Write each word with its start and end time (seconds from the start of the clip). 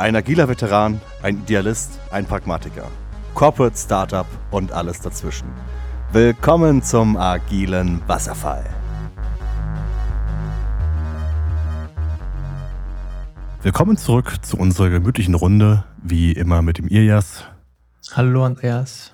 Ein 0.00 0.16
agiler 0.16 0.48
Veteran, 0.48 0.98
ein 1.22 1.40
Idealist, 1.40 2.00
ein 2.10 2.24
Pragmatiker. 2.24 2.90
Corporate 3.34 3.76
Startup 3.76 4.26
und 4.50 4.72
alles 4.72 5.02
dazwischen. 5.02 5.46
Willkommen 6.10 6.82
zum 6.82 7.18
agilen 7.18 8.00
Wasserfall. 8.06 8.64
Willkommen 13.60 13.98
zurück 13.98 14.38
zu 14.40 14.56
unserer 14.56 14.88
gemütlichen 14.88 15.34
Runde, 15.34 15.84
wie 16.02 16.32
immer 16.32 16.62
mit 16.62 16.78
dem 16.78 16.88
Ilias. 16.88 17.44
Hallo 18.12 18.46
Andreas. 18.46 19.12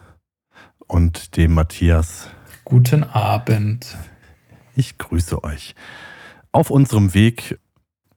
Und 0.86 1.36
dem 1.36 1.54
Matthias. 1.54 2.28
Guten 2.64 3.02
Abend. 3.02 3.96
Ich 4.76 4.98
grüße 4.98 5.42
euch. 5.42 5.74
Auf 6.52 6.70
unserem 6.70 7.12
Weg, 7.12 7.58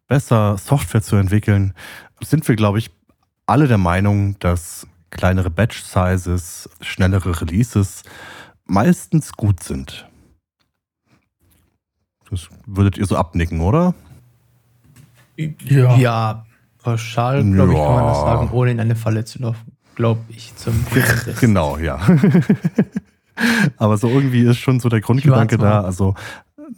besser 0.10 0.58
Software 0.58 1.02
zu 1.02 1.16
entwickeln, 1.16 1.74
sind 2.22 2.46
wir, 2.50 2.58
glaube 2.58 2.80
ich, 2.80 2.92
alle 3.46 3.70
der 3.70 3.78
Meinung, 3.78 4.38
dass 4.40 4.86
kleinere 5.12 5.50
Batch-Sizes, 5.50 6.70
schnellere 6.82 7.40
Releases 7.40 8.04
meistens 8.66 9.32
gut 9.32 9.64
sind. 9.64 10.08
Das 12.30 12.50
würdet 12.66 12.98
ihr 12.98 13.06
so 13.06 13.16
abnicken, 13.16 13.62
oder? 13.62 13.96
Ja. 15.38 15.96
Ja, 15.96 16.46
pauschal, 16.80 17.44
glaube 17.44 17.74
ja. 17.74 17.80
ich, 17.80 17.86
kann 17.86 17.96
man 17.96 18.06
das 18.06 18.20
sagen, 18.20 18.50
ohne 18.52 18.72
in 18.72 18.80
eine 18.80 18.96
Falle 18.96 19.26
zu 19.26 19.40
laufen. 19.40 19.72
Glaube 19.96 20.22
ich 20.30 20.56
zum 20.56 20.86
Genau, 21.40 21.78
ja. 21.78 22.00
Aber 23.78 23.98
so 23.98 24.10
irgendwie 24.10 24.42
ist 24.42 24.58
schon 24.58 24.80
so 24.80 24.90
der 24.90 25.02
Grundgedanke 25.02 25.58
da. 25.58 25.82
Also 25.82 26.16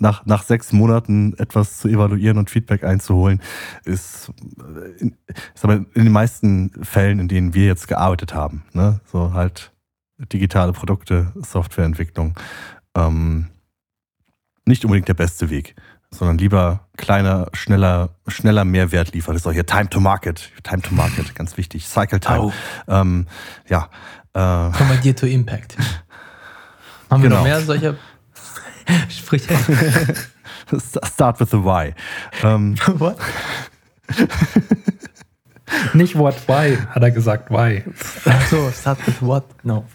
nach, 0.01 0.25
nach 0.25 0.43
sechs 0.43 0.73
Monaten 0.73 1.35
etwas 1.37 1.77
zu 1.77 1.87
evaluieren 1.87 2.37
und 2.37 2.49
Feedback 2.49 2.83
einzuholen, 2.83 3.39
ist, 3.85 4.31
in, 4.99 5.15
ist 5.53 5.63
aber 5.63 5.75
in 5.75 6.03
den 6.03 6.11
meisten 6.11 6.71
Fällen, 6.83 7.19
in 7.19 7.27
denen 7.27 7.53
wir 7.53 7.65
jetzt 7.65 7.87
gearbeitet 7.87 8.33
haben, 8.33 8.63
ne, 8.73 8.99
so 9.05 9.33
halt 9.33 9.71
digitale 10.33 10.73
Produkte, 10.73 11.31
Softwareentwicklung, 11.35 12.35
ähm, 12.95 13.47
nicht 14.65 14.83
unbedingt 14.85 15.07
der 15.07 15.13
beste 15.13 15.49
Weg, 15.49 15.75
sondern 16.11 16.37
lieber 16.37 16.87
kleiner, 16.97 17.47
schneller, 17.53 18.09
schneller 18.27 18.65
Mehrwert 18.65 19.13
liefern. 19.13 19.33
Das 19.33 19.43
ist 19.43 19.47
auch 19.47 19.53
hier 19.53 19.65
Time 19.65 19.89
to 19.89 19.99
Market, 19.99 20.51
Time 20.63 20.81
to 20.81 20.93
Market, 20.93 21.35
ganz 21.35 21.57
wichtig, 21.57 21.87
Cycle 21.87 22.19
Time. 22.19 22.41
Oh. 22.41 22.53
Ähm, 22.87 23.27
ja. 23.67 23.89
Äh, 24.33 24.71
Kommandiert 24.71 25.19
to 25.19 25.25
Impact. 25.25 25.77
Haben 27.09 27.23
genau. 27.23 27.35
wir 27.35 27.39
noch 27.39 27.43
mehr 27.43 27.61
solcher 27.61 27.95
Sprüche? 29.09 29.55
Start 31.03 31.39
with 31.39 31.51
the 31.51 31.57
why. 31.57 31.93
Ähm, 32.43 32.75
What? 32.97 33.17
Nicht 35.93 36.17
what, 36.17 36.35
why, 36.47 36.77
hat 36.89 37.01
er 37.01 37.11
gesagt, 37.11 37.49
why. 37.49 37.83
Ach 38.25 38.47
so, 38.47 38.69
start 38.71 39.05
with 39.07 39.21
what? 39.21 39.45
No. 39.63 39.85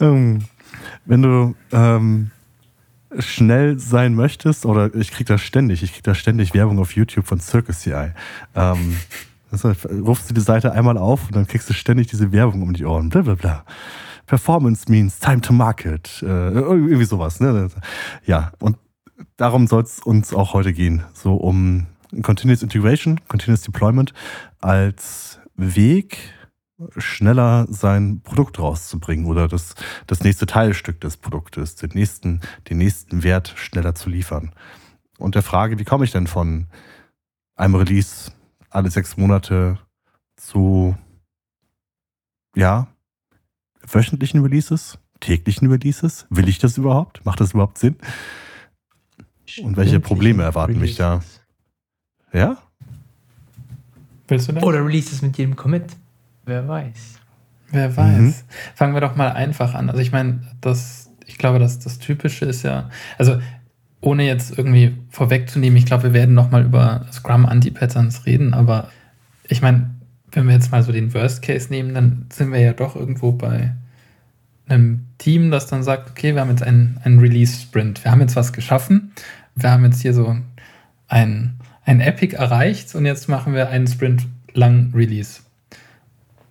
Ähm, 0.00 0.44
wenn 1.04 1.22
du 1.22 1.54
ähm, 1.72 2.30
schnell 3.18 3.78
sein 3.78 4.14
möchtest, 4.14 4.64
oder 4.64 4.94
ich 4.94 5.10
krieg 5.10 5.26
das 5.26 5.42
ständig, 5.42 5.82
ich 5.82 5.92
krieg 5.92 6.04
da 6.04 6.14
ständig 6.14 6.54
Werbung 6.54 6.78
auf 6.78 6.96
YouTube 6.96 7.26
von 7.26 7.38
Circus 7.38 7.80
CI. 7.80 8.12
Ähm, 8.54 8.96
das 9.50 9.64
heißt, 9.64 9.86
rufst 9.90 10.30
du 10.30 10.34
die 10.34 10.40
Seite 10.40 10.72
einmal 10.72 10.96
auf 10.96 11.26
und 11.26 11.36
dann 11.36 11.46
kriegst 11.46 11.68
du 11.68 11.74
ständig 11.74 12.06
diese 12.06 12.32
Werbung 12.32 12.62
um 12.62 12.72
die 12.72 12.86
Ohren. 12.86 13.10
Blablabla. 13.10 13.64
Performance 14.32 14.90
means 14.90 15.18
time 15.18 15.42
to 15.42 15.52
market. 15.52 16.22
Äh, 16.22 16.52
irgendwie 16.54 17.04
sowas. 17.04 17.38
Ne? 17.38 17.68
Ja, 18.24 18.52
und 18.60 18.78
darum 19.36 19.66
soll 19.66 19.82
es 19.82 19.98
uns 19.98 20.32
auch 20.32 20.54
heute 20.54 20.72
gehen. 20.72 21.04
So 21.12 21.34
um 21.34 21.86
Continuous 22.22 22.62
Integration, 22.62 23.20
Continuous 23.28 23.60
Deployment 23.60 24.14
als 24.58 25.38
Weg, 25.56 26.32
schneller 26.96 27.66
sein 27.68 28.22
Produkt 28.22 28.58
rauszubringen 28.58 29.26
oder 29.26 29.48
das, 29.48 29.74
das 30.06 30.22
nächste 30.22 30.46
Teilstück 30.46 30.98
des 31.02 31.18
Produktes, 31.18 31.74
den 31.74 31.90
nächsten, 31.92 32.40
den 32.70 32.78
nächsten 32.78 33.24
Wert 33.24 33.52
schneller 33.56 33.94
zu 33.94 34.08
liefern. 34.08 34.54
Und 35.18 35.34
der 35.34 35.42
Frage, 35.42 35.78
wie 35.78 35.84
komme 35.84 36.06
ich 36.06 36.10
denn 36.10 36.26
von 36.26 36.68
einem 37.54 37.74
Release 37.74 38.32
alle 38.70 38.90
sechs 38.90 39.18
Monate 39.18 39.78
zu, 40.36 40.96
ja, 42.56 42.88
wöchentlichen 43.86 44.42
Releases, 44.42 44.98
täglichen 45.20 45.70
Releases? 45.70 46.26
Will 46.30 46.48
ich 46.48 46.58
das 46.58 46.78
überhaupt? 46.78 47.24
Macht 47.24 47.40
das 47.40 47.52
überhaupt 47.52 47.78
Sinn? 47.78 47.96
Und 49.62 49.76
welche 49.76 50.00
Probleme 50.00 50.42
erwarten 50.42 50.74
Releases. 50.74 50.90
mich 50.90 50.96
da? 50.96 51.22
Ja? 52.32 52.56
Willst 54.28 54.48
du 54.48 54.52
das? 54.52 54.62
Oder 54.62 54.84
Releases 54.84 55.22
mit 55.22 55.36
jedem 55.36 55.56
Commit. 55.56 55.84
Wer 56.44 56.66
weiß. 56.66 57.18
Wer 57.70 57.96
weiß. 57.96 58.18
Mhm. 58.18 58.34
Fangen 58.74 58.94
wir 58.94 59.00
doch 59.00 59.16
mal 59.16 59.32
einfach 59.32 59.74
an. 59.74 59.90
Also 59.90 60.00
ich 60.00 60.12
meine, 60.12 60.40
das, 60.60 61.10
ich 61.26 61.38
glaube, 61.38 61.58
dass 61.58 61.78
das 61.78 61.98
Typische 61.98 62.44
ist 62.44 62.62
ja, 62.62 62.90
also 63.18 63.38
ohne 64.00 64.26
jetzt 64.26 64.56
irgendwie 64.56 64.96
vorwegzunehmen, 65.10 65.76
ich 65.76 65.86
glaube, 65.86 66.04
wir 66.04 66.12
werden 66.12 66.34
nochmal 66.34 66.64
über 66.64 67.06
Scrum 67.12 67.46
Anti-Patterns 67.46 68.26
reden, 68.26 68.52
aber 68.52 68.88
ich 69.48 69.62
meine, 69.62 69.90
wenn 70.32 70.46
wir 70.46 70.54
jetzt 70.54 70.72
mal 70.72 70.82
so 70.82 70.92
den 70.92 71.12
Worst 71.14 71.42
Case 71.42 71.68
nehmen, 71.70 71.94
dann 71.94 72.26
sind 72.32 72.52
wir 72.52 72.60
ja 72.60 72.72
doch 72.72 72.96
irgendwo 72.96 73.32
bei 73.32 73.74
einem 74.66 75.06
Team, 75.18 75.50
das 75.50 75.66
dann 75.66 75.82
sagt, 75.82 76.10
okay, 76.10 76.34
wir 76.34 76.40
haben 76.40 76.50
jetzt 76.50 76.62
einen, 76.62 76.98
einen 77.04 77.18
Release-Sprint, 77.18 78.04
wir 78.04 78.10
haben 78.10 78.20
jetzt 78.20 78.36
was 78.36 78.52
geschaffen, 78.52 79.12
wir 79.54 79.70
haben 79.70 79.84
jetzt 79.84 80.00
hier 80.00 80.14
so 80.14 80.36
ein, 81.08 81.54
ein 81.84 82.00
Epic 82.00 82.34
erreicht 82.34 82.94
und 82.94 83.04
jetzt 83.04 83.28
machen 83.28 83.54
wir 83.54 83.68
einen 83.68 83.86
Sprint 83.86 84.26
lang 84.54 84.92
Release. 84.94 85.40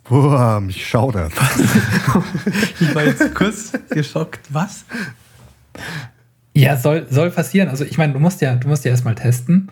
Boah, 0.03 0.59
mich 0.59 0.85
schaudert. 0.85 1.31
ich 2.79 2.93
war 2.93 3.05
jetzt 3.05 3.33
kurz 3.33 3.71
geschockt. 3.89 4.41
Was? 4.49 4.83
Ja, 6.53 6.75
soll, 6.75 7.07
soll 7.09 7.31
passieren. 7.31 7.69
Also 7.69 7.85
ich 7.85 7.97
meine, 7.97 8.13
du 8.13 8.19
musst 8.19 8.41
ja, 8.41 8.55
du 8.55 8.67
musst 8.67 8.83
ja 8.83 8.91
erstmal 8.91 9.15
testen, 9.15 9.69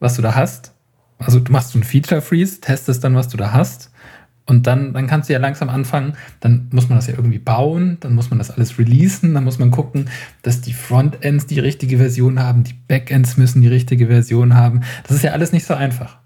was 0.00 0.16
du 0.16 0.22
da 0.22 0.34
hast. 0.34 0.72
Also 1.18 1.40
du 1.40 1.50
machst 1.52 1.70
so 1.70 1.78
einen 1.78 1.84
Feature 1.84 2.20
Freeze, 2.20 2.60
testest 2.60 3.02
dann, 3.04 3.14
was 3.14 3.28
du 3.28 3.36
da 3.36 3.52
hast. 3.52 3.90
Und 4.48 4.68
dann, 4.68 4.92
dann 4.92 5.08
kannst 5.08 5.28
du 5.28 5.32
ja 5.32 5.40
langsam 5.40 5.68
anfangen, 5.68 6.16
dann 6.38 6.68
muss 6.70 6.88
man 6.88 6.98
das 6.98 7.08
ja 7.08 7.14
irgendwie 7.14 7.40
bauen, 7.40 7.96
dann 7.98 8.14
muss 8.14 8.30
man 8.30 8.38
das 8.38 8.52
alles 8.52 8.78
releasen, 8.78 9.34
dann 9.34 9.42
muss 9.42 9.58
man 9.58 9.72
gucken, 9.72 10.08
dass 10.42 10.60
die 10.60 10.72
Frontends 10.72 11.46
die 11.46 11.58
richtige 11.58 11.98
Version 11.98 12.38
haben, 12.38 12.62
die 12.62 12.74
Backends 12.86 13.36
müssen 13.36 13.60
die 13.60 13.68
richtige 13.68 14.06
Version 14.06 14.54
haben. 14.54 14.82
Das 15.02 15.16
ist 15.16 15.24
ja 15.24 15.32
alles 15.32 15.50
nicht 15.50 15.66
so 15.66 15.74
einfach. 15.74 16.18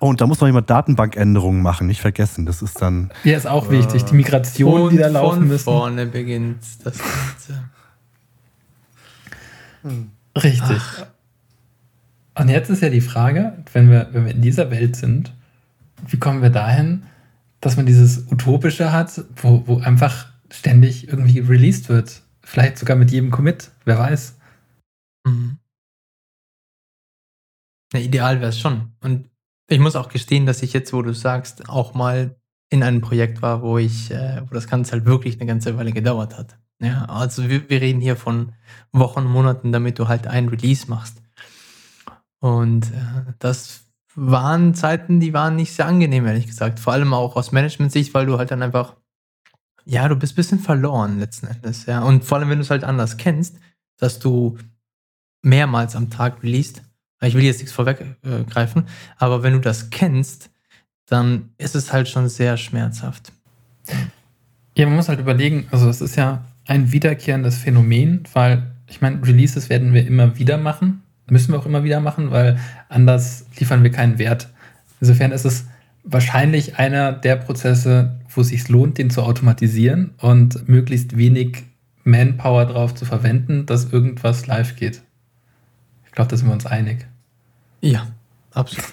Oh, 0.00 0.08
und 0.08 0.20
da 0.20 0.26
muss 0.26 0.40
man 0.40 0.50
immer 0.50 0.62
Datenbankänderungen 0.62 1.62
machen, 1.62 1.86
nicht 1.86 2.00
vergessen. 2.00 2.46
Das 2.46 2.62
ist 2.62 2.82
dann. 2.82 3.10
Ja, 3.22 3.36
ist 3.36 3.46
auch 3.46 3.70
wichtig. 3.70 4.04
Die 4.04 4.14
Migration, 4.14 4.90
die 4.90 4.98
da 4.98 5.06
laufen 5.06 5.38
von 5.38 5.48
müssen. 5.48 5.64
vorne 5.64 6.06
beginnt 6.06 6.58
das 6.82 6.98
Ganze. 6.98 7.64
Hm. 9.82 10.10
Richtig. 10.36 10.80
Ach. 10.80 11.06
Und 12.36 12.48
jetzt 12.48 12.70
ist 12.70 12.82
ja 12.82 12.90
die 12.90 13.00
Frage, 13.00 13.64
wenn 13.72 13.90
wir, 13.90 14.08
wenn 14.12 14.24
wir 14.26 14.32
in 14.32 14.42
dieser 14.42 14.70
Welt 14.70 14.96
sind, 14.96 15.32
wie 16.06 16.18
kommen 16.18 16.42
wir 16.42 16.50
dahin, 16.50 17.04
dass 17.60 17.76
man 17.76 17.86
dieses 17.86 18.30
Utopische 18.30 18.92
hat, 18.92 19.24
wo, 19.36 19.66
wo 19.66 19.78
einfach 19.78 20.28
ständig 20.50 21.08
irgendwie 21.08 21.38
released 21.38 21.88
wird? 21.88 22.22
Vielleicht 22.42 22.78
sogar 22.78 22.96
mit 22.96 23.10
jedem 23.10 23.30
Commit, 23.30 23.70
wer 23.84 23.98
weiß. 23.98 24.36
Mhm. 25.26 25.58
Ja, 27.92 28.00
ideal 28.00 28.40
wäre 28.40 28.50
es 28.50 28.58
schon. 28.58 28.92
Und 29.00 29.30
ich 29.68 29.78
muss 29.78 29.96
auch 29.96 30.08
gestehen, 30.08 30.46
dass 30.46 30.62
ich 30.62 30.72
jetzt, 30.72 30.92
wo 30.92 31.02
du 31.02 31.14
sagst, 31.14 31.68
auch 31.68 31.94
mal 31.94 32.36
in 32.68 32.82
einem 32.82 33.00
Projekt 33.00 33.40
war, 33.40 33.62
wo 33.62 33.78
ich, 33.78 34.10
äh, 34.10 34.42
wo 34.42 34.54
das 34.54 34.66
Ganze 34.66 34.92
halt 34.92 35.04
wirklich 35.04 35.36
eine 35.36 35.46
ganze 35.46 35.76
Weile 35.78 35.92
gedauert 35.92 36.36
hat. 36.36 36.58
Ja, 36.80 37.04
also 37.04 37.48
wir, 37.48 37.70
wir 37.70 37.80
reden 37.80 38.00
hier 38.00 38.16
von 38.16 38.52
Wochen, 38.92 39.24
Monaten, 39.24 39.72
damit 39.72 39.98
du 39.98 40.08
halt 40.08 40.26
ein 40.26 40.48
Release 40.48 40.90
machst. 40.90 41.22
Und 42.44 42.92
äh, 42.92 43.32
das 43.38 43.84
waren 44.14 44.74
Zeiten, 44.74 45.18
die 45.18 45.32
waren 45.32 45.56
nicht 45.56 45.72
sehr 45.72 45.86
angenehm, 45.86 46.26
ehrlich 46.26 46.46
gesagt. 46.46 46.78
Vor 46.78 46.92
allem 46.92 47.14
auch 47.14 47.36
aus 47.36 47.52
Management-Sicht, 47.52 48.12
weil 48.12 48.26
du 48.26 48.36
halt 48.36 48.50
dann 48.50 48.60
einfach, 48.60 48.96
ja, 49.86 50.06
du 50.08 50.16
bist 50.16 50.34
ein 50.34 50.36
bisschen 50.36 50.58
verloren 50.58 51.18
letzten 51.20 51.46
Endes. 51.46 51.86
Ja. 51.86 52.02
Und 52.02 52.22
vor 52.22 52.36
allem, 52.36 52.50
wenn 52.50 52.58
du 52.58 52.62
es 52.64 52.68
halt 52.68 52.84
anders 52.84 53.16
kennst, 53.16 53.56
dass 53.96 54.18
du 54.18 54.58
mehrmals 55.40 55.96
am 55.96 56.10
Tag 56.10 56.42
releast. 56.42 56.82
Ich 57.22 57.32
will 57.32 57.44
jetzt 57.44 57.60
nichts 57.60 57.72
vorweggreifen, 57.72 58.88
aber 59.16 59.42
wenn 59.42 59.54
du 59.54 59.60
das 59.60 59.88
kennst, 59.88 60.50
dann 61.06 61.48
ist 61.56 61.74
es 61.74 61.94
halt 61.94 62.10
schon 62.10 62.28
sehr 62.28 62.58
schmerzhaft. 62.58 63.32
Ja, 64.76 64.84
man 64.84 64.96
muss 64.96 65.08
halt 65.08 65.20
überlegen, 65.20 65.66
also 65.70 65.88
es 65.88 66.02
ist 66.02 66.16
ja 66.16 66.44
ein 66.66 66.92
wiederkehrendes 66.92 67.56
Phänomen, 67.56 68.24
weil 68.34 68.70
ich 68.86 69.00
meine, 69.00 69.26
Releases 69.26 69.70
werden 69.70 69.94
wir 69.94 70.06
immer 70.06 70.38
wieder 70.38 70.58
machen 70.58 71.03
müssen 71.28 71.52
wir 71.52 71.58
auch 71.58 71.66
immer 71.66 71.84
wieder 71.84 72.00
machen, 72.00 72.30
weil 72.30 72.58
anders 72.88 73.46
liefern 73.58 73.82
wir 73.82 73.90
keinen 73.90 74.18
Wert. 74.18 74.48
Insofern 75.00 75.32
ist 75.32 75.44
es 75.44 75.66
wahrscheinlich 76.04 76.78
einer 76.78 77.12
der 77.12 77.36
Prozesse, 77.36 78.20
wo 78.28 78.42
es 78.42 78.48
sich 78.48 78.68
lohnt, 78.68 78.98
den 78.98 79.10
zu 79.10 79.22
automatisieren 79.22 80.10
und 80.18 80.68
möglichst 80.68 81.16
wenig 81.16 81.64
Manpower 82.04 82.66
drauf 82.66 82.94
zu 82.94 83.06
verwenden, 83.06 83.64
dass 83.66 83.92
irgendwas 83.92 84.46
live 84.46 84.76
geht. 84.76 85.02
Ich 86.04 86.12
glaube, 86.12 86.30
da 86.30 86.36
sind 86.36 86.48
wir 86.48 86.52
uns 86.52 86.66
einig. 86.66 87.06
Ja, 87.80 88.06
absolut. 88.52 88.84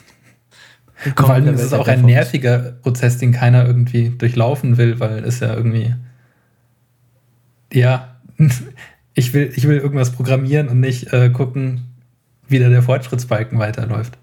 Vor 1.16 1.32
allem 1.32 1.54
ist 1.54 1.62
es 1.62 1.74
auch 1.74 1.88
ein 1.88 2.04
nerviger 2.04 2.60
Prozess, 2.60 3.18
den 3.18 3.32
keiner 3.32 3.66
irgendwie 3.66 4.10
durchlaufen 4.10 4.78
will, 4.78 5.00
weil 5.00 5.24
es 5.24 5.40
ja 5.40 5.54
irgendwie, 5.54 5.96
ja, 7.74 8.16
ich 9.14 9.34
will, 9.34 9.52
ich 9.56 9.68
will 9.68 9.78
irgendwas 9.78 10.12
programmieren 10.12 10.70
und 10.70 10.80
nicht 10.80 11.12
äh, 11.12 11.30
gucken, 11.30 11.91
wie 12.52 12.60
da 12.60 12.70
der 12.70 12.84
Fortschrittsbalken 12.84 13.58
weiterläuft. 13.60 14.18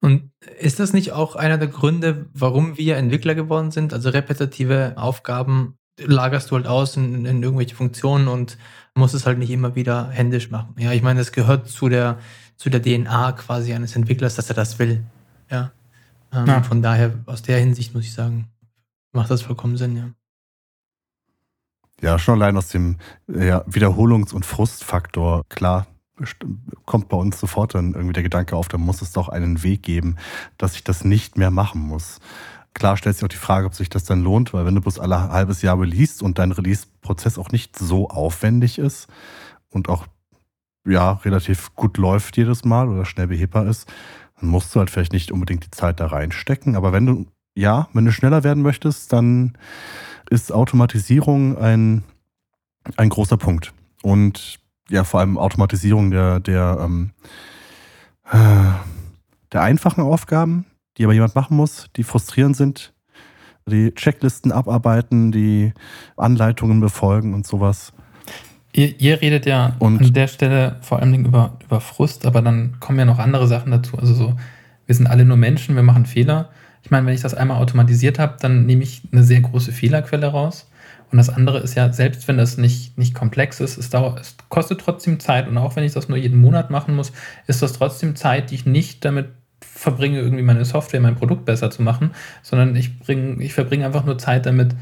Und 0.00 0.30
ist 0.60 0.78
das 0.78 0.92
nicht 0.92 1.12
auch 1.12 1.34
einer 1.34 1.58
der 1.58 1.68
Gründe, 1.68 2.26
warum 2.32 2.76
wir 2.76 2.96
Entwickler 2.96 3.34
geworden 3.34 3.70
sind? 3.70 3.92
Also 3.92 4.10
repetitive 4.10 4.94
Aufgaben 4.96 5.76
lagerst 5.98 6.50
du 6.50 6.56
halt 6.56 6.66
aus 6.66 6.96
in, 6.96 7.24
in 7.24 7.42
irgendwelche 7.42 7.74
Funktionen 7.74 8.28
und 8.28 8.58
musst 8.94 9.14
es 9.14 9.26
halt 9.26 9.38
nicht 9.38 9.50
immer 9.50 9.74
wieder 9.74 10.08
händisch 10.10 10.50
machen. 10.50 10.74
Ja, 10.78 10.92
ich 10.92 11.02
meine, 11.02 11.20
es 11.20 11.32
gehört 11.32 11.68
zu 11.68 11.88
der, 11.88 12.18
zu 12.56 12.70
der 12.70 12.82
DNA 12.82 13.32
quasi 13.32 13.72
eines 13.72 13.96
Entwicklers, 13.96 14.36
dass 14.36 14.48
er 14.48 14.54
das 14.54 14.78
will. 14.78 15.04
Ja. 15.50 15.72
Ähm, 16.32 16.46
ja. 16.46 16.62
Von 16.62 16.82
daher, 16.82 17.14
aus 17.26 17.42
der 17.42 17.58
Hinsicht 17.58 17.94
muss 17.94 18.04
ich 18.04 18.12
sagen, 18.12 18.48
macht 19.12 19.30
das 19.30 19.42
vollkommen 19.42 19.76
Sinn, 19.76 19.96
ja. 19.96 20.10
Ja, 22.00 22.18
schon 22.20 22.40
allein 22.40 22.56
aus 22.56 22.68
dem 22.68 22.98
ja, 23.26 23.64
Wiederholungs- 23.66 24.32
und 24.32 24.46
Frustfaktor, 24.46 25.42
klar, 25.48 25.88
kommt 26.84 27.08
bei 27.08 27.16
uns 27.16 27.38
sofort 27.38 27.74
dann 27.74 27.94
irgendwie 27.94 28.12
der 28.12 28.22
Gedanke 28.22 28.56
auf, 28.56 28.68
da 28.68 28.78
muss 28.78 29.02
es 29.02 29.12
doch 29.12 29.28
einen 29.28 29.62
Weg 29.62 29.82
geben, 29.82 30.16
dass 30.56 30.74
ich 30.74 30.84
das 30.84 31.04
nicht 31.04 31.36
mehr 31.36 31.50
machen 31.50 31.80
muss. 31.80 32.20
Klar 32.74 32.96
stellt 32.96 33.16
sich 33.16 33.24
auch 33.24 33.28
die 33.28 33.36
Frage, 33.36 33.66
ob 33.66 33.74
sich 33.74 33.88
das 33.88 34.04
dann 34.04 34.22
lohnt, 34.22 34.52
weil 34.52 34.64
wenn 34.64 34.74
du 34.74 34.80
bloß 34.80 34.98
alle 34.98 35.30
halbes 35.30 35.62
Jahr 35.62 35.80
releast 35.80 36.22
und 36.22 36.38
dein 36.38 36.52
Release-Prozess 36.52 37.38
auch 37.38 37.50
nicht 37.50 37.76
so 37.76 38.08
aufwendig 38.08 38.78
ist 38.78 39.08
und 39.70 39.88
auch 39.88 40.06
ja 40.86 41.12
relativ 41.12 41.74
gut 41.74 41.98
läuft 41.98 42.36
jedes 42.36 42.64
Mal 42.64 42.88
oder 42.88 43.04
schnell 43.04 43.26
behebbar 43.26 43.66
ist, 43.66 43.92
dann 44.40 44.50
musst 44.50 44.74
du 44.74 44.78
halt 44.78 44.90
vielleicht 44.90 45.12
nicht 45.12 45.32
unbedingt 45.32 45.64
die 45.64 45.70
Zeit 45.70 46.00
da 46.00 46.06
reinstecken. 46.06 46.76
Aber 46.76 46.92
wenn 46.92 47.06
du, 47.06 47.26
ja, 47.54 47.88
wenn 47.92 48.04
du 48.04 48.12
schneller 48.12 48.44
werden 48.44 48.62
möchtest, 48.62 49.12
dann 49.12 49.58
ist 50.30 50.52
Automatisierung 50.52 51.58
ein, 51.58 52.04
ein 52.96 53.08
großer 53.08 53.36
Punkt. 53.36 53.72
Und 54.02 54.60
ja, 54.90 55.04
vor 55.04 55.20
allem 55.20 55.38
Automatisierung 55.38 56.10
der, 56.10 56.40
der, 56.40 56.78
ähm, 56.80 57.10
äh, 58.30 58.36
der 59.52 59.62
einfachen 59.62 60.02
Aufgaben, 60.02 60.66
die 60.96 61.04
aber 61.04 61.12
jemand 61.12 61.34
machen 61.34 61.56
muss, 61.56 61.86
die 61.96 62.04
frustrierend 62.04 62.56
sind. 62.56 62.92
Die 63.66 63.94
Checklisten 63.94 64.50
abarbeiten, 64.50 65.30
die 65.30 65.74
Anleitungen 66.16 66.80
befolgen 66.80 67.34
und 67.34 67.46
sowas. 67.46 67.92
Ihr, 68.72 68.98
ihr 69.00 69.20
redet 69.20 69.44
ja 69.44 69.76
und 69.78 70.00
an 70.00 70.12
der 70.12 70.28
Stelle 70.28 70.76
vor 70.80 71.00
allem 71.00 71.24
über, 71.24 71.58
über 71.64 71.80
Frust, 71.80 72.26
aber 72.26 72.40
dann 72.42 72.80
kommen 72.80 72.98
ja 72.98 73.04
noch 73.04 73.18
andere 73.18 73.46
Sachen 73.46 73.70
dazu. 73.70 73.98
Also 73.98 74.14
so, 74.14 74.36
wir 74.86 74.94
sind 74.94 75.06
alle 75.06 75.24
nur 75.24 75.36
Menschen, 75.36 75.76
wir 75.76 75.82
machen 75.82 76.06
Fehler. 76.06 76.48
Ich 76.82 76.90
meine, 76.90 77.06
wenn 77.06 77.14
ich 77.14 77.20
das 77.20 77.34
einmal 77.34 77.60
automatisiert 77.60 78.18
habe, 78.18 78.36
dann 78.40 78.66
nehme 78.66 78.82
ich 78.82 79.02
eine 79.12 79.22
sehr 79.24 79.40
große 79.40 79.72
Fehlerquelle 79.72 80.28
raus. 80.28 80.67
Und 81.10 81.18
das 81.18 81.30
andere 81.30 81.58
ist 81.58 81.74
ja, 81.74 81.92
selbst 81.92 82.28
wenn 82.28 82.36
das 82.36 82.58
nicht, 82.58 82.98
nicht 82.98 83.14
komplex 83.14 83.60
ist, 83.60 83.78
es, 83.78 83.90
dauert, 83.90 84.20
es 84.20 84.36
kostet 84.48 84.80
trotzdem 84.80 85.20
Zeit. 85.20 85.48
Und 85.48 85.56
auch 85.56 85.76
wenn 85.76 85.84
ich 85.84 85.92
das 85.92 86.08
nur 86.08 86.18
jeden 86.18 86.40
Monat 86.40 86.70
machen 86.70 86.94
muss, 86.94 87.12
ist 87.46 87.62
das 87.62 87.72
trotzdem 87.72 88.14
Zeit, 88.14 88.50
die 88.50 88.56
ich 88.56 88.66
nicht 88.66 89.04
damit 89.04 89.28
verbringe, 89.60 90.20
irgendwie 90.20 90.42
meine 90.42 90.64
Software, 90.64 91.00
mein 91.00 91.16
Produkt 91.16 91.44
besser 91.44 91.70
zu 91.70 91.82
machen, 91.82 92.10
sondern 92.42 92.76
ich, 92.76 92.98
bring, 92.98 93.40
ich 93.40 93.54
verbringe 93.54 93.86
einfach 93.86 94.04
nur 94.04 94.18
Zeit 94.18 94.44
damit, 94.44 94.74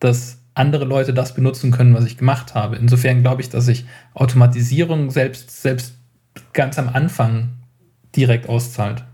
dass 0.00 0.38
andere 0.54 0.84
Leute 0.84 1.14
das 1.14 1.34
benutzen 1.34 1.70
können, 1.70 1.94
was 1.94 2.04
ich 2.04 2.18
gemacht 2.18 2.54
habe. 2.54 2.76
Insofern 2.76 3.22
glaube 3.22 3.40
ich, 3.42 3.48
dass 3.48 3.64
sich 3.64 3.86
Automatisierung 4.14 5.10
selbst, 5.10 5.62
selbst 5.62 5.94
ganz 6.52 6.78
am 6.78 6.88
Anfang 6.88 7.50
direkt 8.14 8.48
auszahlt. 8.48 9.04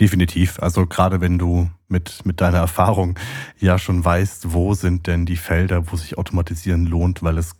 Definitiv. 0.00 0.58
Also 0.60 0.86
gerade 0.86 1.20
wenn 1.20 1.38
du 1.38 1.70
mit, 1.88 2.26
mit 2.26 2.40
deiner 2.40 2.58
Erfahrung 2.58 3.18
ja 3.58 3.78
schon 3.78 4.04
weißt, 4.04 4.52
wo 4.52 4.74
sind 4.74 5.06
denn 5.06 5.26
die 5.26 5.36
Felder, 5.36 5.92
wo 5.92 5.96
sich 5.96 6.18
automatisieren 6.18 6.86
lohnt, 6.86 7.22
weil 7.22 7.38
es 7.38 7.54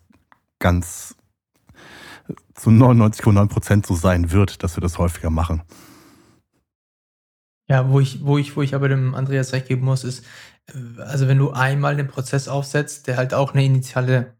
ganz 0.59 1.17
zu 2.55 2.71
99,9 2.71 3.49
Prozent 3.49 3.87
so 3.87 3.95
sein 3.95 4.33
wird, 4.33 4.63
dass 4.63 4.77
wir 4.77 4.81
das 4.81 4.99
häufiger 4.99 5.31
machen. 5.31 5.63
Ja, 7.69 7.91
wo 7.91 8.01
ich, 8.01 8.25
wo 8.25 8.37
ich, 8.37 8.57
wo 8.57 8.63
ich 8.63 8.75
aber 8.75 8.89
dem 8.89 9.15
Andreas 9.15 9.53
recht 9.53 9.69
geben 9.69 9.85
muss, 9.85 10.05
ist, 10.05 10.25
äh, 10.67 11.01
also 11.01 11.29
wenn 11.29 11.39
du 11.39 11.53
einmal 11.53 11.97
den 11.97 12.09
Prozess 12.09 12.49
aufsetzt, 12.49 13.07
der 13.07 13.17
halt 13.17 13.33
auch 13.33 13.55
eine 13.55 13.65
initiale 13.65 14.37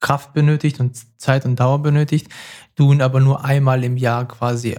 Kraft 0.00 0.34
benötigt 0.34 0.78
und 0.78 1.20
Zeit 1.20 1.46
und 1.46 1.58
Dauer 1.58 1.82
benötigt, 1.82 2.28
du 2.74 2.92
ihn 2.92 3.00
aber 3.00 3.20
nur 3.20 3.44
einmal 3.44 3.82
im 3.82 3.96
Jahr 3.96 4.28
quasi 4.28 4.76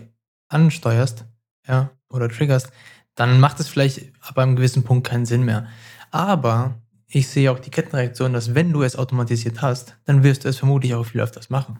ansteuerst, 0.48 1.26
ja, 1.68 1.90
oder 2.10 2.30
triggerst, 2.30 2.72
dann 3.16 3.40
macht 3.40 3.60
es 3.60 3.68
vielleicht 3.68 4.12
ab 4.22 4.38
einem 4.38 4.56
gewissen 4.56 4.84
Punkt 4.84 5.08
keinen 5.08 5.26
Sinn 5.26 5.44
mehr. 5.44 5.68
Aber 6.12 6.76
ich 7.08 7.28
sehe 7.28 7.52
auch 7.52 7.60
die 7.60 7.72
Kettenreaktion, 7.72 8.34
dass 8.34 8.54
wenn 8.54 8.74
du 8.74 8.84
es 8.84 8.96
automatisiert 8.96 9.62
hast, 9.62 9.98
dann 10.06 10.24
wirst 10.24 10.44
du 10.44 10.50
es 10.50 10.58
vermutlich 10.58 10.94
auch 10.94 11.06
viel 11.06 11.22
öfters 11.22 11.50
machen. 11.50 11.80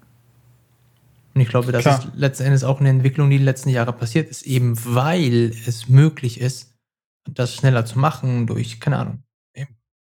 Und 1.34 1.42
ich 1.42 1.50
glaube, 1.50 1.72
das 1.72 1.84
Klar. 1.84 2.00
ist 2.00 2.08
letzten 2.16 2.46
Endes 2.46 2.64
auch 2.64 2.80
eine 2.80 2.90
Entwicklung, 2.90 3.30
die 3.30 3.38
die 3.38 3.44
letzten 3.44 3.70
Jahre 3.70 3.94
passiert 3.94 4.30
ist, 4.30 4.44
eben 4.44 4.74
weil 4.86 5.52
es 5.68 5.88
möglich 5.88 6.42
ist, 6.42 6.74
das 7.30 7.54
schneller 7.54 7.86
zu 7.86 8.00
machen 8.00 8.48
durch, 8.48 8.80
keine 8.80 8.98
Ahnung, 8.98 9.24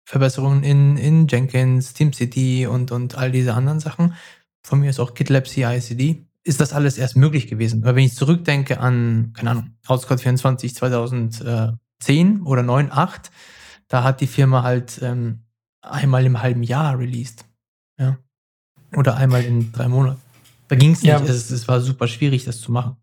Verbesserungen 0.07 0.63
in, 0.63 0.95
in 0.95 1.27
Jenkins, 1.27 1.93
TeamCity 1.93 2.65
und, 2.65 2.93
und 2.93 3.17
all 3.17 3.29
diese 3.29 3.53
anderen 3.53 3.81
Sachen. 3.81 4.13
Von 4.63 4.79
mir 4.79 4.89
ist 4.89 5.01
auch 5.01 5.13
GitLab 5.13 5.47
CI/CD. 5.47 6.25
Ist 6.47 6.61
das 6.61 6.71
alles 6.71 6.97
erst 6.97 7.17
möglich 7.17 7.47
gewesen? 7.47 7.83
Weil 7.83 7.95
wenn 7.97 8.05
ich 8.05 8.15
zurückdenke 8.15 8.79
an, 8.79 9.33
keine 9.33 9.51
Ahnung, 9.51 9.71
Outscode 9.85 10.21
24 10.21 10.73
2010 10.75 12.41
oder 12.43 12.63
9, 12.63 12.89
8, 12.89 13.31
da 13.89 14.03
hat 14.03 14.21
die 14.21 14.27
Firma 14.27 14.63
halt 14.63 15.01
ähm, 15.03 15.41
einmal 15.81 16.25
im 16.25 16.41
halben 16.41 16.63
Jahr 16.63 16.97
released. 16.97 17.43
Ja. 17.99 18.17
Oder 18.95 19.17
einmal 19.17 19.43
in 19.43 19.73
drei 19.73 19.89
Monaten. 19.89 20.21
Da 20.69 20.77
ging 20.77 20.93
es 20.93 21.01
nicht. 21.01 21.11
Ja. 21.11 21.19
Es, 21.19 21.51
es 21.51 21.67
war 21.67 21.81
super 21.81 22.07
schwierig, 22.07 22.45
das 22.45 22.61
zu 22.61 22.71
machen. 22.71 22.95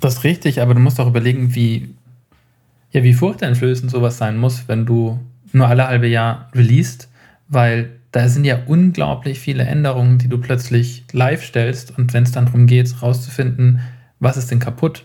Das 0.00 0.14
ist 0.14 0.24
richtig, 0.24 0.60
aber 0.60 0.74
du 0.74 0.80
musst 0.80 0.98
auch 0.98 1.06
überlegen, 1.06 1.54
wie, 1.54 1.94
ja, 2.90 3.04
wie 3.04 3.14
furchteinflößend 3.14 3.92
sowas 3.92 4.18
sein 4.18 4.38
muss, 4.38 4.66
wenn 4.66 4.86
du 4.86 5.20
nur 5.52 5.68
alle 5.68 5.86
halbe 5.86 6.08
Jahr 6.08 6.50
releast, 6.52 7.08
weil 7.46 8.00
da 8.12 8.28
sind 8.28 8.44
ja 8.44 8.60
unglaublich 8.66 9.40
viele 9.40 9.64
Änderungen, 9.64 10.18
die 10.18 10.28
du 10.28 10.38
plötzlich 10.38 11.04
live 11.12 11.44
stellst 11.44 11.96
und 11.98 12.12
wenn 12.12 12.22
es 12.22 12.32
dann 12.32 12.46
darum 12.46 12.66
geht, 12.66 13.02
rauszufinden, 13.02 13.80
was 14.20 14.36
ist 14.36 14.50
denn 14.50 14.58
kaputt, 14.60 15.04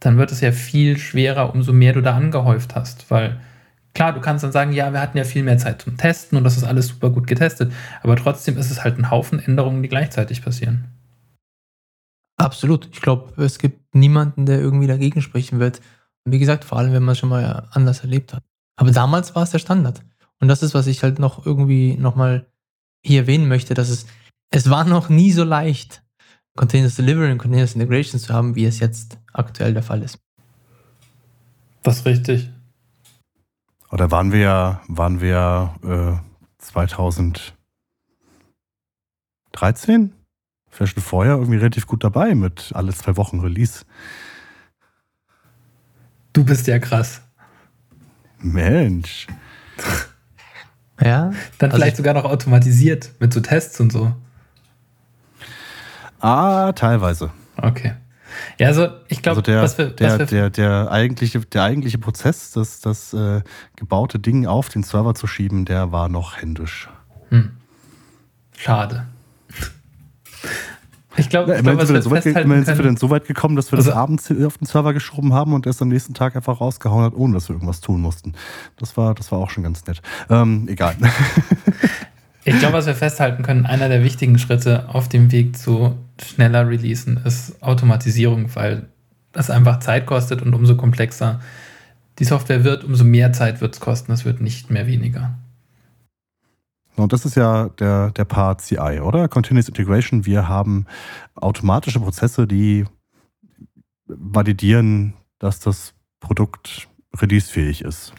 dann 0.00 0.18
wird 0.18 0.30
es 0.30 0.40
ja 0.40 0.52
viel 0.52 0.98
schwerer, 0.98 1.54
umso 1.54 1.72
mehr 1.72 1.92
du 1.92 2.02
da 2.02 2.14
angehäuft 2.14 2.74
hast, 2.74 3.10
weil 3.10 3.40
Klar, 3.98 4.12
du 4.12 4.20
kannst 4.20 4.44
dann 4.44 4.52
sagen, 4.52 4.72
ja, 4.72 4.92
wir 4.92 5.00
hatten 5.00 5.18
ja 5.18 5.24
viel 5.24 5.42
mehr 5.42 5.58
Zeit 5.58 5.82
zum 5.82 5.96
Testen 5.96 6.38
und 6.38 6.44
das 6.44 6.56
ist 6.56 6.62
alles 6.62 6.86
super 6.86 7.10
gut 7.10 7.26
getestet, 7.26 7.72
aber 8.00 8.14
trotzdem 8.14 8.56
ist 8.56 8.70
es 8.70 8.84
halt 8.84 8.96
ein 8.96 9.10
Haufen 9.10 9.40
Änderungen, 9.40 9.82
die 9.82 9.88
gleichzeitig 9.88 10.40
passieren. 10.40 10.84
Absolut. 12.36 12.88
Ich 12.92 13.00
glaube, 13.00 13.42
es 13.42 13.58
gibt 13.58 13.96
niemanden, 13.96 14.46
der 14.46 14.60
irgendwie 14.60 14.86
dagegen 14.86 15.20
sprechen 15.20 15.58
wird. 15.58 15.80
Und 16.24 16.32
wie 16.32 16.38
gesagt, 16.38 16.64
vor 16.64 16.78
allem, 16.78 16.92
wenn 16.92 17.02
man 17.02 17.14
es 17.14 17.18
schon 17.18 17.28
mal 17.28 17.66
anders 17.72 18.00
erlebt 18.00 18.32
hat. 18.32 18.44
Aber 18.76 18.92
damals 18.92 19.34
war 19.34 19.42
es 19.42 19.50
der 19.50 19.58
Standard. 19.58 20.04
Und 20.40 20.48
das 20.48 20.62
ist, 20.62 20.74
was 20.74 20.86
ich 20.86 21.02
halt 21.02 21.18
noch 21.18 21.44
irgendwie 21.44 21.94
nochmal 21.94 22.50
hier 23.02 23.22
erwähnen 23.22 23.48
möchte, 23.48 23.74
dass 23.74 23.88
es, 23.88 24.06
es 24.50 24.70
war 24.70 24.84
noch 24.84 25.08
nie 25.08 25.32
so 25.32 25.44
leicht, 25.44 26.02
Continuous 26.56 26.96
Delivery 26.96 27.30
und 27.30 27.38
Continuous 27.38 27.74
Integration 27.74 28.20
zu 28.20 28.34
haben, 28.34 28.54
wie 28.56 28.64
es 28.64 28.80
jetzt 28.80 29.18
aktuell 29.32 29.74
der 29.74 29.82
Fall 29.82 30.02
ist. 30.02 30.18
Das 31.82 31.98
ist 31.98 32.06
richtig. 32.06 32.50
Oder 33.90 34.10
waren 34.10 34.32
wir, 34.32 34.80
waren 34.88 35.20
wir 35.20 35.74
äh, 35.84 36.16
2013? 36.58 37.52
Vielleicht 40.70 40.94
schon 40.94 41.02
vorher 41.02 41.36
irgendwie 41.36 41.58
relativ 41.58 41.86
gut 41.86 42.04
dabei 42.04 42.34
mit 42.34 42.72
alle 42.74 42.92
zwei 42.92 43.16
Wochen 43.16 43.40
Release. 43.40 43.84
Du 46.32 46.44
bist 46.44 46.66
ja 46.66 46.78
krass. 46.78 47.22
Mensch. 48.40 49.26
ja. 51.00 51.32
Dann 51.58 51.70
also 51.70 51.76
vielleicht 51.76 51.96
sogar 51.96 52.14
noch 52.14 52.24
automatisiert 52.24 53.12
mit 53.20 53.32
so 53.32 53.40
Tests 53.40 53.80
und 53.80 53.92
so. 53.92 54.12
Ah, 56.20 56.72
teilweise. 56.72 57.30
Okay. 57.56 57.94
Ja, 58.58 58.68
also 58.68 58.88
ich 59.08 59.22
glaube, 59.22 59.38
also 59.38 59.42
der, 59.42 59.62
was 59.62 59.78
wir, 59.78 59.86
der, 59.86 60.10
was 60.10 60.18
wir 60.18 60.26
der, 60.26 60.50
der, 60.50 60.90
eigentliche, 60.90 61.40
der 61.40 61.62
eigentliche 61.62 61.98
Prozess, 61.98 62.52
das, 62.52 62.80
das 62.80 63.12
äh, 63.14 63.42
gebaute 63.76 64.18
Ding 64.18 64.46
auf 64.46 64.68
den 64.68 64.82
Server 64.82 65.14
zu 65.14 65.26
schieben, 65.26 65.64
der 65.64 65.92
war 65.92 66.08
noch 66.08 66.36
händisch. 66.36 66.88
Hm. 67.30 67.52
Schade. 68.56 69.06
Ich 71.18 71.28
glaube, 71.28 71.52
ja, 71.52 71.56
sind, 71.58 71.66
wir 71.66 72.02
so 72.02 72.10
weit, 72.10 72.22
sind 72.22 72.36
wir 72.36 72.62
dann 72.64 72.96
so 72.96 73.10
weit 73.10 73.26
gekommen, 73.26 73.56
dass 73.56 73.72
wir 73.72 73.78
also, 73.78 73.90
das 73.90 73.98
abends 73.98 74.30
auf 74.30 74.58
den 74.58 74.66
Server 74.66 74.92
geschoben 74.94 75.32
haben 75.32 75.52
und 75.52 75.66
erst 75.66 75.82
am 75.82 75.88
nächsten 75.88 76.14
Tag 76.14 76.36
einfach 76.36 76.60
rausgehauen 76.60 77.04
hat, 77.04 77.14
ohne 77.14 77.34
dass 77.34 77.48
wir 77.48 77.54
irgendwas 77.54 77.80
tun 77.80 78.00
mussten. 78.00 78.34
Das 78.76 78.96
war, 78.96 79.14
das 79.14 79.32
war 79.32 79.38
auch 79.38 79.50
schon 79.50 79.64
ganz 79.64 79.84
nett. 79.86 80.00
Ähm, 80.30 80.66
egal. 80.68 80.96
Ich 82.44 82.58
glaube, 82.60 82.78
was 82.78 82.86
wir 82.86 82.94
festhalten 82.94 83.42
können, 83.42 83.66
einer 83.66 83.90
der 83.90 84.02
wichtigen 84.02 84.38
Schritte 84.38 84.88
auf 84.88 85.06
dem 85.08 85.32
Weg 85.32 85.58
zu 85.58 85.96
schneller 86.22 86.66
Releasen 86.66 87.20
ist 87.22 87.62
Automatisierung, 87.62 88.48
weil 88.54 88.86
das 89.32 89.50
einfach 89.50 89.80
Zeit 89.80 90.06
kostet 90.06 90.40
und 90.40 90.54
umso 90.54 90.74
komplexer 90.74 91.40
die 92.18 92.24
Software 92.24 92.64
wird, 92.64 92.84
umso 92.84 93.04
mehr 93.04 93.34
Zeit 93.34 93.60
wird 93.60 93.74
es 93.74 93.80
kosten. 93.80 94.12
Es 94.12 94.24
wird 94.24 94.40
nicht 94.40 94.70
mehr 94.70 94.86
weniger. 94.86 95.34
Und 96.98 97.12
das 97.12 97.24
ist 97.24 97.36
ja 97.36 97.68
der, 97.78 98.10
der 98.10 98.24
Part 98.24 98.62
CI, 98.62 99.00
oder? 99.00 99.28
Continuous 99.28 99.68
Integration. 99.68 100.26
Wir 100.26 100.48
haben 100.48 100.86
automatische 101.34 102.00
Prozesse, 102.00 102.46
die 102.46 102.84
validieren, 104.06 105.14
dass 105.38 105.60
das 105.60 105.94
Produkt 106.20 106.88
releasefähig 107.16 107.82
ist. 107.82 108.12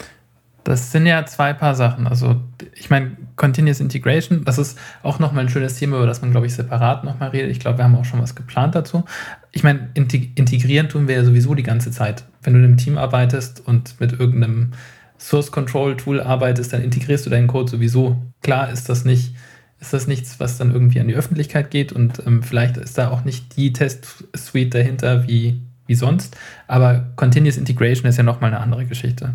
Das 0.63 0.91
sind 0.91 1.05
ja 1.07 1.25
zwei 1.25 1.53
Paar 1.53 1.73
Sachen. 1.73 2.05
Also, 2.05 2.41
ich 2.75 2.89
meine, 2.89 3.17
Continuous 3.37 3.79
Integration, 3.79 4.43
das 4.43 4.57
ist 4.57 4.77
auch 5.03 5.17
nochmal 5.17 5.45
ein 5.45 5.49
schönes 5.49 5.75
Thema, 5.75 5.97
über 5.97 6.05
das 6.05 6.21
man, 6.21 6.31
glaube 6.31 6.45
ich, 6.45 6.53
separat 6.53 7.03
nochmal 7.03 7.29
redet. 7.29 7.49
Ich 7.49 7.59
glaube, 7.59 7.79
wir 7.79 7.85
haben 7.85 7.95
auch 7.95 8.05
schon 8.05 8.21
was 8.21 8.35
geplant 8.35 8.75
dazu. 8.75 9.03
Ich 9.51 9.63
meine, 9.63 9.89
integrieren 9.95 10.89
tun 10.89 11.07
wir 11.07 11.15
ja 11.15 11.23
sowieso 11.23 11.55
die 11.55 11.63
ganze 11.63 11.91
Zeit. 11.91 12.25
Wenn 12.43 12.53
du 12.53 12.59
in 12.59 12.65
einem 12.65 12.77
Team 12.77 12.97
arbeitest 12.97 13.65
und 13.65 13.99
mit 13.99 14.19
irgendeinem 14.19 14.71
Source 15.19 15.51
Control 15.51 15.97
Tool 15.97 16.21
arbeitest, 16.21 16.73
dann 16.73 16.81
integrierst 16.81 17.25
du 17.25 17.29
deinen 17.29 17.47
Code 17.47 17.69
sowieso. 17.69 18.17
Klar 18.41 18.71
ist 18.71 18.89
das 18.89 19.05
nicht, 19.05 19.35
ist 19.79 19.93
das 19.93 20.07
nichts, 20.07 20.39
was 20.39 20.57
dann 20.57 20.71
irgendwie 20.71 20.99
an 20.99 21.07
die 21.07 21.15
Öffentlichkeit 21.15 21.71
geht 21.71 21.91
und 21.91 22.25
ähm, 22.25 22.41
vielleicht 22.41 22.77
ist 22.77 22.97
da 22.97 23.09
auch 23.09 23.23
nicht 23.25 23.55
die 23.57 23.73
Test-Suite 23.73 24.73
dahinter 24.73 25.27
wie, 25.27 25.61
wie 25.87 25.95
sonst. 25.95 26.37
Aber 26.67 27.07
Continuous 27.15 27.57
Integration 27.57 28.07
ist 28.07 28.17
ja 28.17 28.23
nochmal 28.23 28.51
eine 28.51 28.61
andere 28.61 28.85
Geschichte. 28.85 29.33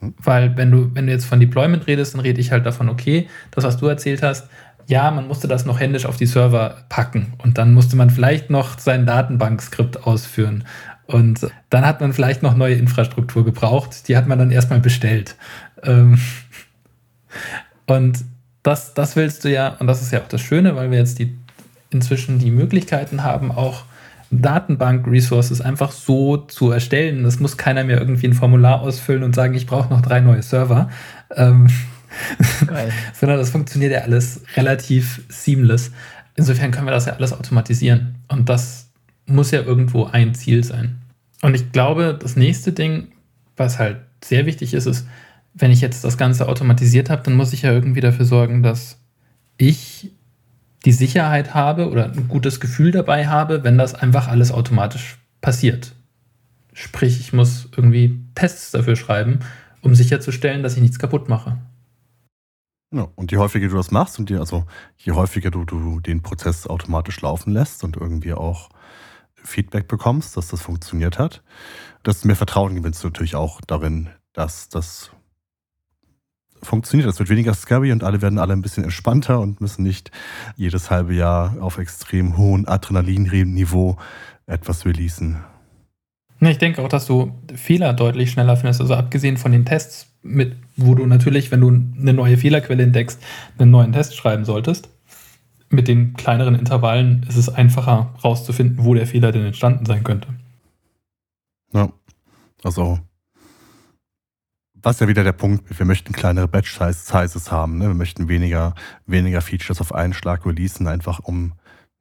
Weil 0.00 0.56
wenn 0.56 0.70
du, 0.70 0.94
wenn 0.94 1.06
du 1.06 1.12
jetzt 1.12 1.26
von 1.26 1.40
Deployment 1.40 1.86
redest, 1.86 2.14
dann 2.14 2.20
rede 2.20 2.40
ich 2.40 2.52
halt 2.52 2.64
davon, 2.64 2.88
okay, 2.88 3.28
das, 3.50 3.64
was 3.64 3.76
du 3.76 3.86
erzählt 3.86 4.22
hast, 4.22 4.48
ja, 4.86 5.10
man 5.12 5.28
musste 5.28 5.46
das 5.46 5.66
noch 5.66 5.78
händisch 5.78 6.04
auf 6.04 6.16
die 6.16 6.26
Server 6.26 6.78
packen 6.88 7.34
und 7.38 7.58
dann 7.58 7.74
musste 7.74 7.94
man 7.94 8.10
vielleicht 8.10 8.50
noch 8.50 8.78
sein 8.78 9.06
Datenbankskript 9.06 10.04
ausführen. 10.04 10.64
Und 11.10 11.48
dann 11.70 11.84
hat 11.84 12.00
man 12.00 12.12
vielleicht 12.12 12.42
noch 12.42 12.56
neue 12.56 12.74
Infrastruktur 12.74 13.44
gebraucht, 13.44 14.08
die 14.08 14.16
hat 14.16 14.28
man 14.28 14.38
dann 14.38 14.50
erstmal 14.50 14.80
bestellt. 14.80 15.34
Ähm, 15.82 16.18
und 17.86 18.24
das, 18.62 18.94
das 18.94 19.16
willst 19.16 19.44
du 19.44 19.50
ja, 19.50 19.76
und 19.80 19.86
das 19.86 20.02
ist 20.02 20.12
ja 20.12 20.20
auch 20.20 20.28
das 20.28 20.40
Schöne, 20.40 20.76
weil 20.76 20.90
wir 20.90 20.98
jetzt 20.98 21.18
die, 21.18 21.36
inzwischen 21.90 22.38
die 22.38 22.50
Möglichkeiten 22.50 23.24
haben, 23.24 23.50
auch 23.50 23.84
Datenbank-Resources 24.30 25.60
einfach 25.60 25.90
so 25.90 26.36
zu 26.36 26.70
erstellen. 26.70 27.24
Das 27.24 27.40
muss 27.40 27.56
keiner 27.56 27.82
mehr 27.82 27.98
irgendwie 27.98 28.28
ein 28.28 28.34
Formular 28.34 28.80
ausfüllen 28.80 29.24
und 29.24 29.34
sagen, 29.34 29.54
ich 29.54 29.66
brauche 29.66 29.92
noch 29.92 30.02
drei 30.02 30.20
neue 30.20 30.42
Server. 30.42 30.88
Ähm, 31.34 31.68
sondern 33.18 33.38
das 33.38 33.50
funktioniert 33.50 33.92
ja 33.92 34.00
alles 34.00 34.42
relativ 34.56 35.22
seamless. 35.28 35.90
Insofern 36.36 36.70
können 36.70 36.86
wir 36.86 36.92
das 36.92 37.06
ja 37.06 37.14
alles 37.14 37.32
automatisieren. 37.32 38.16
Und 38.28 38.48
das 38.48 38.79
muss 39.30 39.50
ja 39.50 39.62
irgendwo 39.62 40.04
ein 40.04 40.34
Ziel 40.34 40.64
sein. 40.64 41.00
Und 41.42 41.54
ich 41.54 41.72
glaube, 41.72 42.18
das 42.20 42.36
nächste 42.36 42.72
Ding, 42.72 43.08
was 43.56 43.78
halt 43.78 43.98
sehr 44.22 44.46
wichtig 44.46 44.74
ist, 44.74 44.86
ist, 44.86 45.06
wenn 45.54 45.70
ich 45.70 45.80
jetzt 45.80 46.04
das 46.04 46.18
Ganze 46.18 46.48
automatisiert 46.48 47.10
habe, 47.10 47.22
dann 47.22 47.34
muss 47.34 47.52
ich 47.52 47.62
ja 47.62 47.72
irgendwie 47.72 48.00
dafür 48.00 48.24
sorgen, 48.24 48.62
dass 48.62 48.98
ich 49.56 50.10
die 50.84 50.92
Sicherheit 50.92 51.54
habe 51.54 51.90
oder 51.90 52.06
ein 52.06 52.28
gutes 52.28 52.60
Gefühl 52.60 52.90
dabei 52.90 53.26
habe, 53.28 53.64
wenn 53.64 53.76
das 53.76 53.94
einfach 53.94 54.28
alles 54.28 54.52
automatisch 54.52 55.18
passiert. 55.40 55.94
Sprich, 56.72 57.20
ich 57.20 57.32
muss 57.32 57.68
irgendwie 57.76 58.20
Tests 58.34 58.70
dafür 58.70 58.96
schreiben, 58.96 59.40
um 59.82 59.94
sicherzustellen, 59.94 60.62
dass 60.62 60.76
ich 60.76 60.82
nichts 60.82 60.98
kaputt 60.98 61.28
mache. 61.28 61.58
Ja, 62.92 63.08
und 63.14 63.30
je 63.30 63.38
häufiger 63.38 63.68
du 63.68 63.76
das 63.76 63.90
machst 63.90 64.18
und 64.18 64.30
die, 64.30 64.36
also 64.36 64.64
je 64.98 65.12
häufiger 65.12 65.50
du, 65.50 65.64
du 65.64 66.00
den 66.00 66.22
Prozess 66.22 66.66
automatisch 66.66 67.20
laufen 67.20 67.52
lässt 67.52 67.84
und 67.84 67.96
irgendwie 67.96 68.32
auch 68.32 68.68
Feedback 69.44 69.88
bekommst, 69.88 70.36
dass 70.36 70.48
das 70.48 70.62
funktioniert 70.62 71.18
hat, 71.18 71.42
desto 72.04 72.26
mehr 72.26 72.36
Vertrauen 72.36 72.74
gewinnst 72.74 73.02
du 73.02 73.08
natürlich 73.08 73.36
auch 73.36 73.60
darin, 73.60 74.10
dass 74.32 74.68
das 74.68 75.10
funktioniert. 76.62 77.08
Es 77.08 77.18
wird 77.18 77.30
weniger 77.30 77.54
scary 77.54 77.92
und 77.92 78.04
alle 78.04 78.22
werden 78.22 78.38
alle 78.38 78.52
ein 78.52 78.62
bisschen 78.62 78.84
entspannter 78.84 79.40
und 79.40 79.60
müssen 79.60 79.82
nicht 79.82 80.10
jedes 80.56 80.90
halbe 80.90 81.14
Jahr 81.14 81.56
auf 81.60 81.78
extrem 81.78 82.36
hohem 82.36 82.66
Adrenalinniveau 82.66 83.96
etwas 84.46 84.84
releasen. 84.84 85.38
Ich 86.40 86.58
denke 86.58 86.82
auch, 86.82 86.88
dass 86.88 87.06
du 87.06 87.32
Fehler 87.54 87.92
deutlich 87.92 88.30
schneller 88.30 88.56
findest. 88.56 88.80
Also 88.80 88.94
abgesehen 88.94 89.36
von 89.36 89.52
den 89.52 89.66
Tests, 89.66 90.06
mit, 90.22 90.56
wo 90.76 90.94
du 90.94 91.06
natürlich, 91.06 91.50
wenn 91.50 91.60
du 91.60 91.68
eine 91.68 92.12
neue 92.14 92.38
Fehlerquelle 92.38 92.82
entdeckst, 92.82 93.22
einen 93.58 93.70
neuen 93.70 93.92
Test 93.92 94.16
schreiben 94.16 94.44
solltest. 94.44 94.88
Mit 95.70 95.88
den 95.88 96.14
kleineren 96.14 96.56
Intervallen 96.56 97.24
ist 97.28 97.36
es 97.36 97.48
einfacher 97.48 98.14
rauszufinden, 98.24 98.84
wo 98.84 98.94
der 98.94 99.06
Fehler 99.06 99.32
denn 99.32 99.46
entstanden 99.46 99.86
sein 99.86 100.02
könnte. 100.02 100.28
Ja, 101.72 101.92
also 102.64 102.98
was 104.82 105.00
ja 105.00 105.08
wieder 105.08 105.24
der 105.24 105.32
Punkt, 105.32 105.78
wir 105.78 105.86
möchten 105.86 106.12
kleinere 106.12 106.48
Batch-Sizes 106.48 107.50
haben. 107.50 107.78
Ne? 107.78 107.88
Wir 107.88 107.94
möchten 107.94 108.28
weniger, 108.28 108.74
weniger 109.06 109.40
Features 109.40 109.80
auf 109.80 109.94
einen 109.94 110.14
Schlag 110.14 110.46
releasen, 110.46 110.86
einfach 110.86 111.20
um 111.20 111.52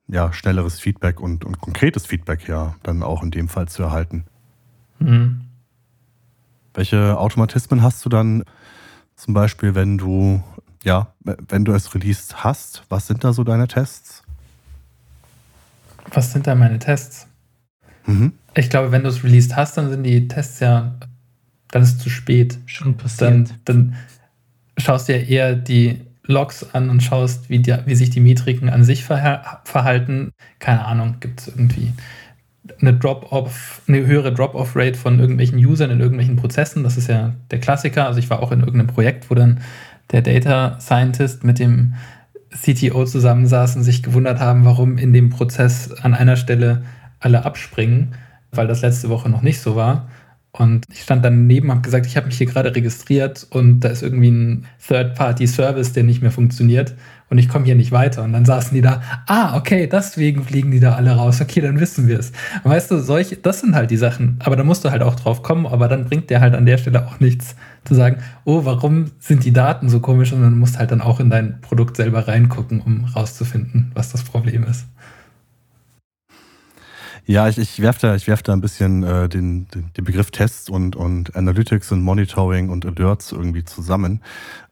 ja, 0.08 0.34
schnelleres 0.34 0.80
Feedback 0.80 1.20
und, 1.20 1.46
und 1.46 1.60
konkretes 1.60 2.06
Feedback 2.06 2.48
ja 2.48 2.76
dann 2.84 3.04
auch 3.04 3.22
in 3.22 3.32
dem 3.32 3.50
Fall 3.50 3.68
zu 3.68 3.84
erhalten. 3.84 4.26
Mhm. 5.00 5.42
Welche 6.74 7.18
Automatismen 7.18 7.84
hast 7.84 8.04
du 8.06 8.10
dann 8.10 8.44
zum 9.16 9.34
Beispiel, 9.34 9.76
wenn 9.76 9.98
du, 9.98 10.42
ja, 10.84 11.14
wenn 11.24 11.66
du 11.66 11.74
es 11.74 11.94
released 11.94 12.44
hast? 12.44 12.84
Was 12.90 13.08
sind 13.08 13.24
da 13.24 13.34
so 13.34 13.44
deine 13.44 13.68
Tests? 13.68 14.24
Was 16.12 16.32
sind 16.32 16.48
da 16.48 16.56
meine 16.56 16.80
Tests? 16.80 17.28
Mhm. 18.06 18.34
Ich 18.56 18.70
glaube, 18.70 18.92
wenn 18.92 19.04
du 19.04 19.10
es 19.10 19.24
released 19.24 19.56
hast, 19.56 19.78
dann 19.78 19.90
sind 19.90 20.04
die 20.04 20.28
Tests 20.28 20.60
ja 20.60 20.96
dann 21.72 21.84
ist 21.84 21.98
es 21.98 21.98
zu 22.00 22.10
spät. 22.10 22.58
Schon 22.66 22.96
passiert. 22.96 23.32
Dann, 23.32 23.50
dann 23.66 23.96
schaust 24.78 25.10
du 25.10 25.18
ja 25.18 25.24
eher 25.24 25.56
die 25.56 26.02
Logs 26.24 26.66
an 26.74 26.90
und 26.90 27.02
schaust, 27.02 27.50
wie, 27.50 27.60
die, 27.60 27.76
wie 27.86 27.96
sich 27.96 28.10
die 28.10 28.20
Metriken 28.20 28.70
an 28.70 28.84
sich 28.84 29.04
verhalten. 29.04 30.32
Keine 30.60 30.86
Ahnung, 30.86 31.18
gibt 31.20 31.42
es 31.42 31.48
irgendwie 31.48 31.94
eine 32.82 32.94
Drop-off, 32.94 33.82
eine 33.88 34.06
höhere 34.06 34.32
Drop-off-Rate 34.32 34.98
von 34.98 35.20
irgendwelchen 35.20 35.58
Usern 35.58 35.90
in 35.90 36.00
irgendwelchen 36.00 36.36
Prozessen. 36.36 36.84
Das 36.84 36.98
ist 36.98 37.08
ja 37.08 37.34
der 37.50 37.60
Klassiker. 37.60 38.06
Also 38.06 38.20
ich 38.20 38.30
war 38.30 38.44
auch 38.44 38.52
in 38.52 38.60
irgendeinem 38.60 38.88
Projekt, 38.88 39.30
wo 39.30 39.36
dann 39.36 39.62
der 40.12 40.22
Data 40.22 40.80
Scientist 40.80 41.44
mit 41.44 41.60
dem 41.60 41.94
CTO 42.51 43.06
zusammensaß 43.06 43.75
und 43.75 43.84
sich 43.84 44.01
gewundert 44.01 44.39
haben, 44.39 44.66
warum 44.66 44.98
in 44.98 45.13
dem 45.13 45.30
Prozess 45.30 45.92
an 45.92 46.13
einer 46.13 46.36
Stelle 46.36 46.84
alle 47.20 47.46
abspringen, 47.46 48.16
weil 48.51 48.68
das 48.68 48.82
letzte 48.82 49.10
Woche 49.10 49.30
noch 49.30 49.42
nicht 49.42 49.62
so 49.62 49.75
war. 49.75 50.10
Und 50.51 50.86
ich 50.91 51.03
stand 51.03 51.24
daneben, 51.24 51.70
habe 51.70 51.82
gesagt, 51.82 52.08
ich 52.08 52.18
habe 52.18 52.27
mich 52.27 52.38
hier 52.38 52.48
gerade 52.48 52.75
registriert 52.75 53.46
und 53.51 53.82
da 53.82 53.89
ist 53.89 54.01
irgendwie 54.01 54.32
ein 54.32 54.65
Third-Party-Service, 54.88 55.94
der 55.94 56.03
nicht 56.03 56.22
mehr 56.22 56.32
funktioniert 56.32 56.96
und 57.29 57.38
ich 57.38 57.48
komme 57.48 57.65
hier 57.65 57.75
nicht 57.75 57.91
weiter. 57.91 58.24
Und 58.24 58.34
dann 58.34 58.46
saßen 58.46 58.74
die 58.74 58.82
da, 58.82 59.01
ah, 59.27 59.56
okay, 59.56 59.88
deswegen 59.88 60.44
fliegen 60.44 60.72
die 60.72 60.79
da 60.79 60.94
alle 60.94 61.12
raus. 61.12 61.39
Okay, 61.41 61.62
dann 61.62 61.79
wissen 61.79 62.08
wir 62.08 62.20
es. 62.20 62.32
Und 62.63 62.72
weißt 62.72 62.89
du, 62.91 63.00
solche, 63.00 63.38
das 63.38 63.60
sind 63.62 63.75
halt 63.75 63.91
die 63.91 63.98
Sachen. 63.98 64.39
Aber 64.44 64.56
da 64.56 64.63
musst 64.63 64.84
du 64.84 64.91
halt 64.91 65.03
auch 65.03 65.15
drauf 65.15 65.44
kommen, 65.44 65.68
aber 65.68 65.88
dann 65.88 66.06
bringt 66.06 66.29
der 66.29 66.41
halt 66.41 66.56
an 66.56 66.65
der 66.65 66.77
Stelle 66.77 67.06
auch 67.06 67.20
nichts 67.20 67.56
zu 67.86 67.94
sagen, 67.94 68.18
oh, 68.46 68.65
warum 68.65 69.12
sind 69.20 69.46
die 69.46 69.53
Daten 69.53 69.89
so 69.89 70.00
komisch? 70.00 70.34
Und 70.34 70.41
dann 70.41 70.58
musst 70.58 70.79
halt 70.79 70.91
dann 70.91 71.01
auch 71.01 71.20
in 71.20 71.29
dein 71.29 71.62
Produkt 71.62 71.96
selber 71.98 72.27
reingucken, 72.27 72.82
um 72.82 73.06
rauszufinden, 73.06 73.91
was 73.94 74.12
das 74.12 74.24
Problem 74.24 74.63
ist. 74.63 74.86
Ja, 77.30 77.48
ich, 77.48 77.60
ich 77.60 77.80
werfe 77.80 78.08
da, 78.08 78.28
werf 78.28 78.42
da 78.42 78.54
ein 78.54 78.60
bisschen 78.60 79.04
äh, 79.04 79.30
den, 79.30 79.68
den, 79.68 79.94
den 79.94 80.04
Begriff 80.04 80.32
Tests 80.32 80.68
und, 80.68 80.96
und 80.96 81.36
Analytics 81.36 81.92
und 81.92 82.02
Monitoring 82.02 82.70
und 82.70 82.88
Alerts 82.88 83.32
irgendwie 83.32 83.64
zusammen. 83.64 84.24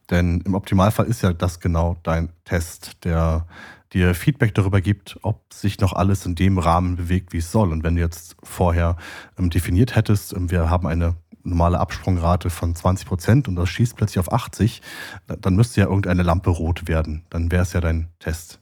Denn 0.10 0.42
im 0.42 0.56
Optimalfall 0.56 1.06
ist 1.06 1.22
ja 1.22 1.34
das 1.34 1.60
genau 1.60 1.98
dein 2.02 2.30
Test, 2.46 3.04
der 3.04 3.46
dir 3.94 4.16
Feedback 4.16 4.56
darüber 4.56 4.82
gibt, 4.82 5.20
ob 5.22 5.54
sich 5.54 5.80
noch 5.80 5.94
alles 5.94 6.26
in 6.26 6.34
dem 6.34 6.58
Rahmen 6.58 6.96
bewegt, 6.96 7.32
wie 7.32 7.38
es 7.38 7.52
soll. 7.52 7.72
Und 7.72 7.84
wenn 7.84 7.94
du 7.94 8.02
jetzt 8.02 8.36
vorher 8.42 8.98
ähm, 9.38 9.52
definiert 9.52 9.96
hättest, 9.96 10.34
ähm, 10.34 10.50
wir 10.50 10.68
haben 10.68 10.88
eine 10.88 11.16
normale 11.44 11.80
Absprungrate 11.80 12.50
von 12.50 12.74
20 12.74 13.08
Prozent 13.08 13.48
und 13.48 13.56
das 13.56 13.70
schießt 13.70 13.96
plötzlich 13.96 14.18
auf 14.18 14.34
80, 14.34 14.82
dann 15.28 15.56
müsste 15.56 15.82
ja 15.82 15.86
irgendeine 15.86 16.24
Lampe 16.24 16.50
rot 16.50 16.88
werden. 16.88 17.22
Dann 17.30 17.52
wäre 17.52 17.62
es 17.62 17.74
ja 17.74 17.82
dein 17.82 18.08
Test. 18.18 18.60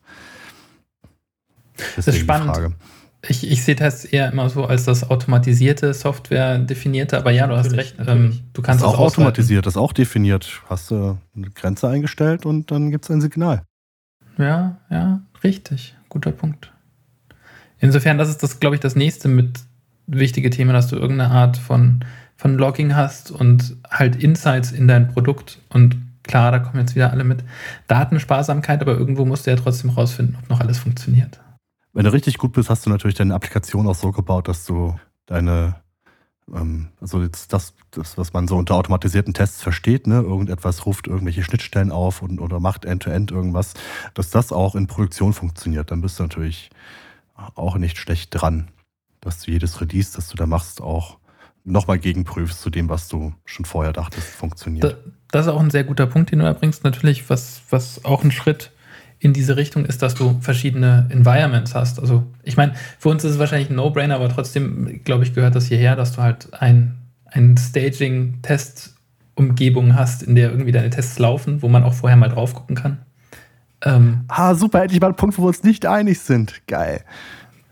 Deswegen 1.78 1.96
das 1.96 2.08
ist 2.08 2.20
spannend. 2.20 2.76
Ich, 3.28 3.50
ich 3.50 3.64
sehe 3.64 3.76
Tests 3.76 4.06
eher 4.06 4.32
immer 4.32 4.50
so 4.50 4.66
als 4.66 4.86
das 4.86 5.10
automatisierte 5.10 5.94
Software 5.94 6.60
definierte, 6.60 7.18
aber 7.18 7.32
ja, 7.32 7.48
du 7.48 7.56
hast 7.56 7.74
recht. 7.74 7.96
Ähm, 8.06 8.42
du 8.54 8.62
kannst 8.62 8.84
das 8.84 8.94
auch 8.94 9.00
automatisiert, 9.00 9.66
das 9.66 9.74
ist 9.74 9.78
auch 9.78 9.94
definiert. 9.94 10.62
Hast 10.68 10.92
du 10.92 11.18
eine 11.36 11.50
Grenze 11.50 11.88
eingestellt 11.88 12.46
und 12.46 12.72
dann 12.72 12.92
gibt 12.92 13.06
es 13.06 13.12
ein 13.12 13.22
Signal. 13.22 13.64
Ja, 14.38 14.78
ja, 14.90 15.22
richtig. 15.44 15.96
Guter 16.10 16.32
Punkt. 16.32 16.72
Insofern, 17.80 18.18
das 18.18 18.30
ist 18.30 18.44
das, 18.44 18.60
glaube 18.60 18.76
ich, 18.76 18.82
das 18.82 18.96
nächste 18.96 19.28
mit 19.28 19.60
wichtige 20.08 20.50
Thema, 20.50 20.74
dass 20.74 20.88
du 20.88 20.96
irgendeine 20.96 21.32
Art 21.32 21.58
von, 21.58 22.06
von 22.38 22.58
Logging 22.58 22.96
hast 22.96 23.32
und 23.32 23.78
halt 23.90 24.16
Insights 24.16 24.72
in 24.72 24.88
dein 24.88 25.08
Produkt. 25.08 25.60
Und 25.70 25.98
klar, 26.24 26.52
da 26.52 26.60
kommen 26.60 26.80
jetzt 26.80 26.96
wieder 26.96 27.12
alle 27.12 27.24
mit 27.24 27.44
Datensparsamkeit, 27.88 28.82
aber 28.82 28.94
irgendwo 28.94 29.26
musst 29.26 29.46
du 29.46 29.52
ja 29.52 29.58
trotzdem 29.58 29.90
rausfinden, 29.90 30.38
ob 30.42 30.50
noch 30.50 30.60
alles 30.60 30.80
funktioniert. 30.80 31.40
Wenn 31.96 32.04
du 32.04 32.12
richtig 32.12 32.38
gut 32.38 32.52
bist, 32.52 32.70
hast 32.70 32.86
du 32.86 32.90
natürlich 32.90 33.16
deine 33.16 33.34
Applikation 33.34 33.88
auch 33.88 33.96
so 33.96 34.12
gebaut, 34.12 34.50
dass 34.50 34.66
du 34.66 35.00
deine, 35.28 35.76
ähm, 36.54 36.90
also 37.00 37.22
jetzt 37.22 37.54
das, 37.54 37.74
das, 37.92 38.18
was 38.18 38.34
man 38.34 38.50
so 38.50 38.58
unter 38.58 38.76
automatisierten 38.76 39.34
Tests 39.34 39.64
versteht, 39.64 40.06
ne, 40.06 40.16
irgendetwas 40.16 40.86
ruft 40.86 41.08
irgendwelche 41.08 41.42
Schnittstellen 41.42 41.94
auf 41.94 42.22
und, 42.22 42.42
oder 42.42 42.60
macht 42.60 42.84
End-to-End 42.84 43.32
-End 43.32 43.34
irgendwas, 43.34 43.76
dass 44.14 44.30
das 44.30 44.52
auch 44.52 44.76
in 44.76 44.88
Produktion 44.88 45.32
funktioniert, 45.32 45.90
dann 45.90 46.02
bist 46.02 46.20
du 46.20 46.24
natürlich 46.24 46.70
auch 47.34 47.78
nicht 47.78 47.98
schlecht 47.98 48.30
dran, 48.32 48.68
dass 49.22 49.40
du 49.40 49.52
jedes 49.52 49.80
Release, 49.80 50.18
das 50.18 50.28
du 50.28 50.36
da 50.36 50.46
machst, 50.46 50.82
auch 50.82 51.18
nochmal 51.64 51.98
gegenprüfst 51.98 52.62
zu 52.62 52.70
dem, 52.70 52.90
was 52.90 53.08
du 53.08 53.34
schon 53.46 53.64
vorher 53.64 53.94
dachtest, 53.94 54.28
funktioniert. 54.28 54.98
Das 55.32 55.46
ist 55.46 55.52
auch 55.52 55.62
ein 55.62 55.72
sehr 55.72 55.86
guter 55.86 56.08
Punkt, 56.08 56.32
den 56.32 56.40
du 56.40 56.46
da 56.46 56.52
bringst. 56.52 56.84
Natürlich, 56.84 57.30
was, 57.30 57.62
was 57.70 58.04
auch 58.04 58.26
ein 58.26 58.32
Schritt 58.32 58.74
in 59.26 59.34
diese 59.34 59.58
Richtung 59.58 59.84
ist, 59.86 60.04
dass 60.04 60.14
du 60.14 60.38
verschiedene 60.40 61.08
Environments 61.10 61.74
hast. 61.74 62.00
Also 62.00 62.28
ich 62.44 62.58
meine, 62.58 62.76
für 63.00 63.10
uns 63.10 63.24
ist 63.24 63.32
es 63.32 63.40
wahrscheinlich 63.40 63.72
ein 63.72 63.76
No-Brainer, 63.76 64.14
aber 64.14 64.30
trotzdem, 64.30 65.02
glaube 65.04 65.24
ich, 65.24 65.34
gehört 65.34 65.56
das 65.56 65.66
hierher, 65.66 65.96
dass 65.96 66.12
du 66.12 66.22
halt 66.22 66.54
ein, 66.54 67.00
ein 67.26 67.58
Staging-Test-Umgebung 67.58 69.96
hast, 69.96 70.22
in 70.22 70.36
der 70.36 70.52
irgendwie 70.52 70.72
deine 70.72 70.92
Tests 70.92 71.18
laufen, 71.18 71.64
wo 71.64 71.70
man 71.70 71.84
auch 71.84 71.96
vorher 71.96 72.18
mal 72.18 72.30
drauf 72.30 72.54
gucken 72.54 72.76
kann. 72.76 73.00
Ähm, 73.82 74.26
ah, 74.28 74.54
super, 74.54 74.84
endlich 74.84 75.02
mal 75.02 75.08
einen 75.08 75.16
Punkt, 75.16 75.40
wo 75.40 75.42
wir 75.42 75.48
uns 75.48 75.64
nicht 75.64 75.88
einig 75.88 76.20
sind. 76.20 76.62
Geil. 76.68 77.02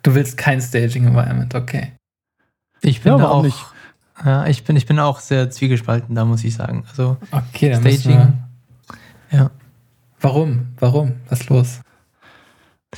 Du 0.01 0.15
willst 0.15 0.37
kein 0.37 0.59
Staging-Environment, 0.59 1.53
okay. 1.53 1.91
Ich 2.81 3.01
bin 3.01 3.15
ja, 3.15 3.29
auch, 3.29 3.43
nicht. 3.43 3.63
Ja, 4.25 4.47
ich 4.47 4.63
bin, 4.63 4.75
ich 4.75 4.87
bin 4.87 4.97
auch 4.97 5.19
sehr 5.19 5.51
zwiegespalten, 5.51 6.15
da 6.15 6.25
muss 6.25 6.43
ich 6.43 6.55
sagen. 6.55 6.83
Also 6.89 7.17
okay, 7.29 7.75
Staging. 7.75 8.41
Ja. 9.29 9.51
Warum? 10.23 10.67
Warum? 10.79 11.15
Was 11.27 11.41
ist 11.41 11.49
los? 11.49 11.81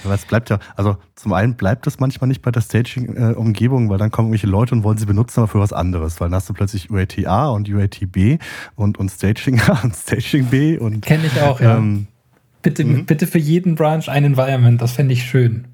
Ja, 0.03 0.13
es 0.13 0.25
bleibt 0.25 0.51
ja, 0.51 0.59
also 0.75 0.97
zum 1.15 1.33
einen 1.33 1.55
bleibt 1.55 1.87
es 1.87 1.99
manchmal 1.99 2.27
nicht 2.27 2.43
bei 2.43 2.51
der 2.51 2.61
Staging-Umgebung, 2.61 3.89
weil 3.89 3.97
dann 3.97 4.11
kommen 4.11 4.27
irgendwelche 4.27 4.47
Leute 4.47 4.75
und 4.75 4.83
wollen 4.83 4.99
sie 4.99 5.07
benutzen, 5.07 5.39
aber 5.39 5.47
für 5.47 5.59
was 5.59 5.73
anderes. 5.73 6.19
Weil 6.21 6.27
dann 6.27 6.35
hast 6.35 6.49
du 6.49 6.53
plötzlich 6.53 6.91
UAT 6.91 7.25
A 7.25 7.49
und 7.49 7.67
UAT 7.67 8.11
B 8.11 8.37
und, 8.75 8.99
und 8.99 9.09
Staging 9.09 9.59
A 9.61 9.79
und 9.83 9.95
Staging 9.95 10.45
B 10.45 10.77
und. 10.77 11.01
Kenne 11.01 11.25
ich 11.25 11.41
auch, 11.41 11.59
ja. 11.59 11.77
Ähm, 11.77 12.05
bitte, 12.61 12.85
mhm. 12.85 13.07
bitte 13.07 13.25
für 13.25 13.39
jeden 13.39 13.73
Branch 13.73 14.07
ein 14.07 14.23
Environment, 14.23 14.79
das 14.79 14.91
fände 14.91 15.13
ich 15.13 15.23
schön. 15.23 15.67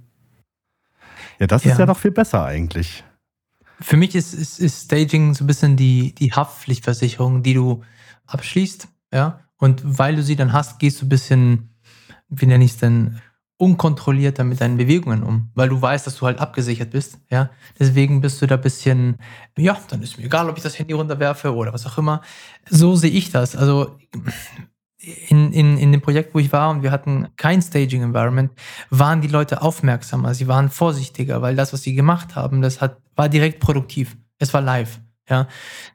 Ja, 1.38 1.48
das 1.48 1.66
ja. 1.66 1.74
ist 1.74 1.80
ja 1.80 1.86
noch 1.86 2.00
viel 2.00 2.12
besser 2.12 2.46
eigentlich. 2.46 3.04
Für 3.82 3.98
mich 3.98 4.16
ist, 4.16 4.34
ist, 4.34 4.60
ist 4.60 4.86
Staging 4.86 5.34
so 5.34 5.44
ein 5.44 5.48
bisschen 5.48 5.76
die, 5.76 6.16
die 6.16 6.32
Haftpflichtversicherung, 6.32 7.44
die 7.44 7.56
du 7.56 7.84
abschließt, 8.28 8.88
ja, 9.12 9.42
und 9.62 9.82
weil 9.86 10.16
du 10.16 10.24
sie 10.24 10.36
dann 10.36 10.54
hast, 10.54 10.80
gehst 10.80 11.02
du 11.02 11.06
ein 11.06 11.10
bisschen, 11.10 11.70
wie 12.30 12.48
nenne 12.48 12.64
ich 12.66 12.72
es 12.72 12.78
denn, 12.78 13.22
unkontrollierter 13.58 14.44
mit 14.44 14.60
deinen 14.60 14.76
Bewegungen 14.76 15.22
um, 15.22 15.52
weil 15.54 15.70
du 15.70 15.80
weißt, 15.80 16.08
dass 16.08 16.18
du 16.18 16.26
halt 16.26 16.40
abgesichert 16.40 16.90
bist. 16.90 17.20
Ja, 17.30 17.52
deswegen 17.80 18.20
bist 18.20 18.42
du 18.42 18.48
da 18.48 18.56
ein 18.56 18.62
bisschen, 18.62 19.20
ja, 19.56 19.78
dann 19.88 20.02
ist 20.02 20.18
mir 20.18 20.26
egal, 20.26 20.50
ob 20.50 20.58
ich 20.58 20.64
das 20.64 20.80
Handy 20.80 20.94
runterwerfe 20.94 21.54
oder 21.54 21.72
was 21.72 21.86
auch 21.86 22.00
immer. 22.00 22.22
So 22.68 22.96
sehe 22.96 23.12
ich 23.12 23.32
das. 23.32 23.56
Also 23.56 24.00
in, 25.28 25.54
in, 25.54 25.78
in 25.78 25.92
dem 25.92 26.02
Projekt, 26.02 26.34
wo 26.34 26.40
ich 26.40 26.52
war 26.52 26.72
und 26.72 26.82
wir 26.82 26.90
hatten 26.90 27.28
kein 27.38 27.62
Staging 27.62 28.02
Environment, 28.02 28.52
waren 28.90 29.22
die 29.22 29.28
Leute 29.28 29.62
aufmerksamer, 29.62 30.34
sie 30.34 30.48
waren 30.48 30.70
vorsichtiger, 30.70 31.44
weil 31.44 31.56
das, 31.56 31.72
was 31.72 31.84
sie 31.84 31.94
gemacht 31.94 32.36
haben, 32.36 32.64
das 32.64 32.82
hat, 32.82 32.98
war 33.16 33.30
direkt 33.30 33.60
produktiv. 33.60 34.18
Es 34.40 34.56
war 34.56 34.62
live. 34.62 35.00
Ja, 35.30 35.48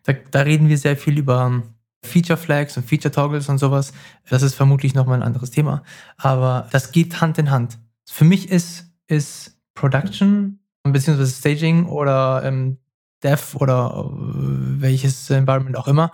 da, 0.04 0.12
da 0.30 0.42
reden 0.42 0.68
wir 0.68 0.78
sehr 0.78 0.96
viel 0.96 1.18
über 1.18 1.62
Feature 2.06 2.36
Flags 2.36 2.76
und 2.76 2.88
Feature 2.88 3.12
Toggles 3.12 3.48
und 3.48 3.58
sowas. 3.58 3.92
Das 4.28 4.42
ist 4.42 4.54
vermutlich 4.54 4.94
nochmal 4.94 5.18
ein 5.18 5.26
anderes 5.26 5.50
Thema. 5.50 5.82
Aber 6.16 6.68
das 6.72 6.92
geht 6.92 7.20
Hand 7.20 7.38
in 7.38 7.50
Hand. 7.50 7.78
Für 8.08 8.24
mich 8.24 8.50
ist, 8.50 8.86
ist 9.06 9.58
Production 9.74 10.60
beziehungsweise 10.84 11.32
Staging 11.32 11.86
oder 11.86 12.42
ähm, 12.44 12.78
Dev 13.22 13.56
oder 13.56 14.08
äh, 14.08 14.80
welches 14.80 15.28
Environment 15.30 15.76
auch 15.76 15.88
immer 15.88 16.12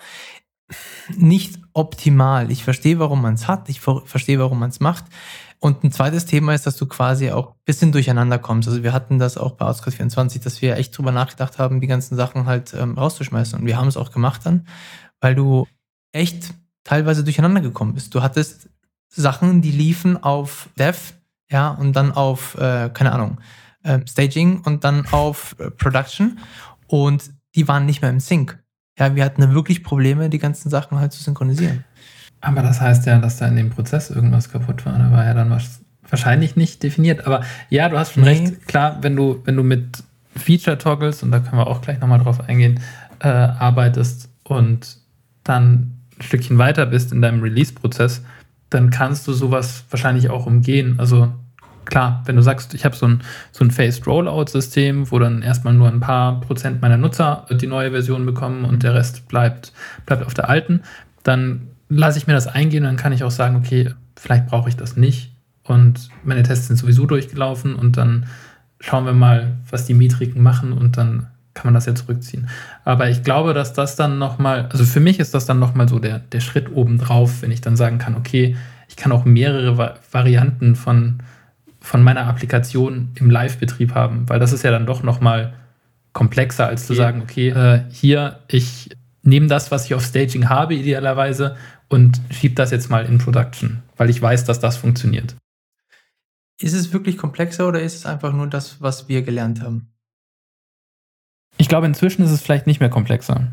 nicht 1.16 1.58
optimal. 1.72 2.50
Ich 2.50 2.64
verstehe, 2.64 2.98
warum 2.98 3.22
man 3.22 3.34
es 3.34 3.48
hat. 3.48 3.68
Ich 3.68 3.80
verstehe, 3.80 4.38
warum 4.38 4.58
man 4.58 4.70
es 4.70 4.80
macht. 4.80 5.04
Und 5.58 5.84
ein 5.84 5.92
zweites 5.92 6.26
Thema 6.26 6.54
ist, 6.54 6.66
dass 6.66 6.76
du 6.76 6.86
quasi 6.86 7.30
auch 7.30 7.50
ein 7.50 7.60
bisschen 7.64 7.92
durcheinander 7.92 8.38
kommst. 8.38 8.68
Also 8.68 8.82
wir 8.82 8.92
hatten 8.92 9.18
das 9.18 9.36
auch 9.36 9.52
bei 9.52 9.66
Outcast 9.66 9.96
24, 9.96 10.42
dass 10.42 10.60
wir 10.60 10.76
echt 10.76 10.96
drüber 10.96 11.12
nachgedacht 11.12 11.58
haben, 11.58 11.80
die 11.80 11.86
ganzen 11.86 12.16
Sachen 12.16 12.46
halt 12.46 12.74
ähm, 12.74 12.98
rauszuschmeißen. 12.98 13.60
Und 13.60 13.66
wir 13.66 13.76
haben 13.76 13.88
es 13.88 13.96
auch 13.96 14.10
gemacht 14.10 14.40
dann, 14.44 14.66
weil 15.20 15.34
du 15.34 15.66
echt 16.12 16.54
teilweise 16.84 17.24
durcheinander 17.24 17.60
gekommen 17.60 17.94
bist. 17.94 18.14
Du 18.14 18.22
hattest 18.22 18.68
Sachen, 19.08 19.62
die 19.62 19.70
liefen 19.70 20.22
auf 20.22 20.68
Dev, 20.78 21.14
ja, 21.50 21.70
und 21.70 21.94
dann 21.94 22.12
auf, 22.12 22.56
äh, 22.56 22.90
keine 22.92 23.12
Ahnung, 23.12 23.38
äh, 23.82 24.00
Staging 24.06 24.60
und 24.60 24.84
dann 24.84 25.06
auf 25.10 25.56
äh, 25.58 25.70
Production 25.70 26.38
und 26.86 27.30
die 27.54 27.68
waren 27.68 27.86
nicht 27.86 28.00
mehr 28.00 28.10
im 28.10 28.20
Sync. 28.20 28.58
Ja, 28.98 29.14
wir 29.14 29.24
hatten 29.24 29.54
wirklich 29.54 29.82
Probleme, 29.82 30.30
die 30.30 30.38
ganzen 30.38 30.70
Sachen 30.70 30.98
halt 30.98 31.12
zu 31.12 31.22
synchronisieren. 31.22 31.84
Aber 32.40 32.62
das 32.62 32.80
heißt 32.80 33.06
ja, 33.06 33.18
dass 33.18 33.38
da 33.38 33.46
in 33.48 33.56
dem 33.56 33.70
Prozess 33.70 34.10
irgendwas 34.10 34.50
kaputt 34.50 34.84
war. 34.84 34.98
Da 34.98 35.10
war 35.12 35.24
ja 35.24 35.34
dann 35.34 35.50
was 35.50 35.80
wahrscheinlich 36.08 36.56
nicht 36.56 36.82
definiert. 36.82 37.26
Aber 37.26 37.42
ja, 37.70 37.88
du 37.88 37.98
hast 37.98 38.12
schon 38.12 38.24
nee. 38.24 38.30
recht. 38.30 38.66
Klar, 38.66 38.98
wenn 39.02 39.16
du, 39.16 39.40
wenn 39.44 39.56
du 39.56 39.62
mit 39.62 40.02
Feature-Toggles, 40.36 41.22
und 41.22 41.30
da 41.30 41.40
können 41.40 41.58
wir 41.58 41.66
auch 41.66 41.80
gleich 41.80 42.00
nochmal 42.00 42.18
drauf 42.18 42.40
eingehen, 42.48 42.80
äh, 43.20 43.28
arbeitest 43.28 44.28
und 44.42 44.98
dann 45.44 46.01
Stückchen 46.22 46.58
weiter 46.58 46.86
bist 46.86 47.12
in 47.12 47.22
deinem 47.22 47.42
Release-Prozess, 47.42 48.22
dann 48.70 48.90
kannst 48.90 49.26
du 49.28 49.32
sowas 49.32 49.84
wahrscheinlich 49.90 50.30
auch 50.30 50.46
umgehen. 50.46 50.94
Also 50.98 51.32
klar, 51.84 52.22
wenn 52.24 52.36
du 52.36 52.42
sagst, 52.42 52.74
ich 52.74 52.84
habe 52.84 52.96
so 52.96 53.06
ein, 53.06 53.22
so 53.50 53.64
ein 53.64 53.70
Phased 53.70 54.06
Rollout-System, 54.06 55.10
wo 55.10 55.18
dann 55.18 55.42
erstmal 55.42 55.74
nur 55.74 55.88
ein 55.88 56.00
paar 56.00 56.40
Prozent 56.40 56.80
meiner 56.80 56.96
Nutzer 56.96 57.46
die 57.50 57.66
neue 57.66 57.90
Version 57.90 58.24
bekommen 58.24 58.64
und 58.64 58.82
der 58.82 58.94
Rest 58.94 59.28
bleibt, 59.28 59.72
bleibt 60.06 60.24
auf 60.24 60.34
der 60.34 60.48
alten, 60.48 60.82
dann 61.22 61.68
lasse 61.88 62.18
ich 62.18 62.26
mir 62.26 62.32
das 62.32 62.46
eingehen 62.46 62.84
und 62.84 62.88
dann 62.88 62.96
kann 62.96 63.12
ich 63.12 63.24
auch 63.24 63.30
sagen, 63.30 63.56
okay, 63.56 63.90
vielleicht 64.16 64.46
brauche 64.46 64.68
ich 64.68 64.76
das 64.76 64.96
nicht 64.96 65.32
und 65.64 66.08
meine 66.24 66.42
Tests 66.42 66.68
sind 66.68 66.76
sowieso 66.76 67.06
durchgelaufen 67.06 67.74
und 67.74 67.96
dann 67.96 68.26
schauen 68.80 69.04
wir 69.04 69.12
mal, 69.12 69.58
was 69.70 69.84
die 69.84 69.94
Metriken 69.94 70.42
machen 70.42 70.72
und 70.72 70.96
dann 70.96 71.28
kann 71.54 71.66
man 71.66 71.74
das 71.74 71.86
ja 71.86 71.94
zurückziehen. 71.94 72.48
Aber 72.84 73.10
ich 73.10 73.22
glaube, 73.22 73.54
dass 73.54 73.72
das 73.72 73.96
dann 73.96 74.18
nochmal, 74.18 74.68
also 74.70 74.84
für 74.84 75.00
mich 75.00 75.18
ist 75.20 75.34
das 75.34 75.46
dann 75.46 75.58
nochmal 75.58 75.88
so 75.88 75.98
der, 75.98 76.18
der 76.18 76.40
Schritt 76.40 76.72
obendrauf, 76.72 77.42
wenn 77.42 77.50
ich 77.50 77.60
dann 77.60 77.76
sagen 77.76 77.98
kann, 77.98 78.14
okay, 78.14 78.56
ich 78.88 78.96
kann 78.96 79.12
auch 79.12 79.24
mehrere 79.24 79.78
Va 79.78 79.94
Varianten 80.10 80.76
von, 80.76 81.20
von 81.80 82.02
meiner 82.02 82.26
Applikation 82.26 83.10
im 83.14 83.30
Live-Betrieb 83.30 83.94
haben, 83.94 84.28
weil 84.28 84.38
das 84.38 84.52
ist 84.52 84.64
ja 84.64 84.70
dann 84.70 84.86
doch 84.86 85.02
nochmal 85.02 85.54
komplexer, 86.12 86.66
als 86.66 86.86
zu 86.86 86.94
sagen, 86.94 87.22
okay, 87.22 87.48
äh, 87.48 87.80
hier, 87.90 88.40
ich 88.48 88.90
nehme 89.22 89.46
das, 89.46 89.70
was 89.70 89.86
ich 89.86 89.94
auf 89.94 90.04
Staging 90.04 90.48
habe, 90.48 90.74
idealerweise, 90.74 91.56
und 91.88 92.20
schiebe 92.30 92.54
das 92.54 92.70
jetzt 92.70 92.90
mal 92.90 93.04
in 93.04 93.18
Production, 93.18 93.82
weil 93.96 94.10
ich 94.10 94.20
weiß, 94.20 94.44
dass 94.44 94.60
das 94.60 94.76
funktioniert. 94.76 95.36
Ist 96.58 96.72
es 96.74 96.92
wirklich 96.92 97.18
komplexer 97.18 97.68
oder 97.68 97.82
ist 97.82 97.96
es 97.96 98.06
einfach 98.06 98.32
nur 98.32 98.46
das, 98.46 98.80
was 98.80 99.08
wir 99.08 99.22
gelernt 99.22 99.62
haben? 99.62 99.88
Ich 101.62 101.68
glaube, 101.68 101.86
inzwischen 101.86 102.24
ist 102.24 102.32
es 102.32 102.42
vielleicht 102.42 102.66
nicht 102.66 102.80
mehr 102.80 102.90
komplexer. 102.90 103.46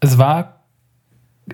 Es 0.00 0.18
war, 0.18 0.64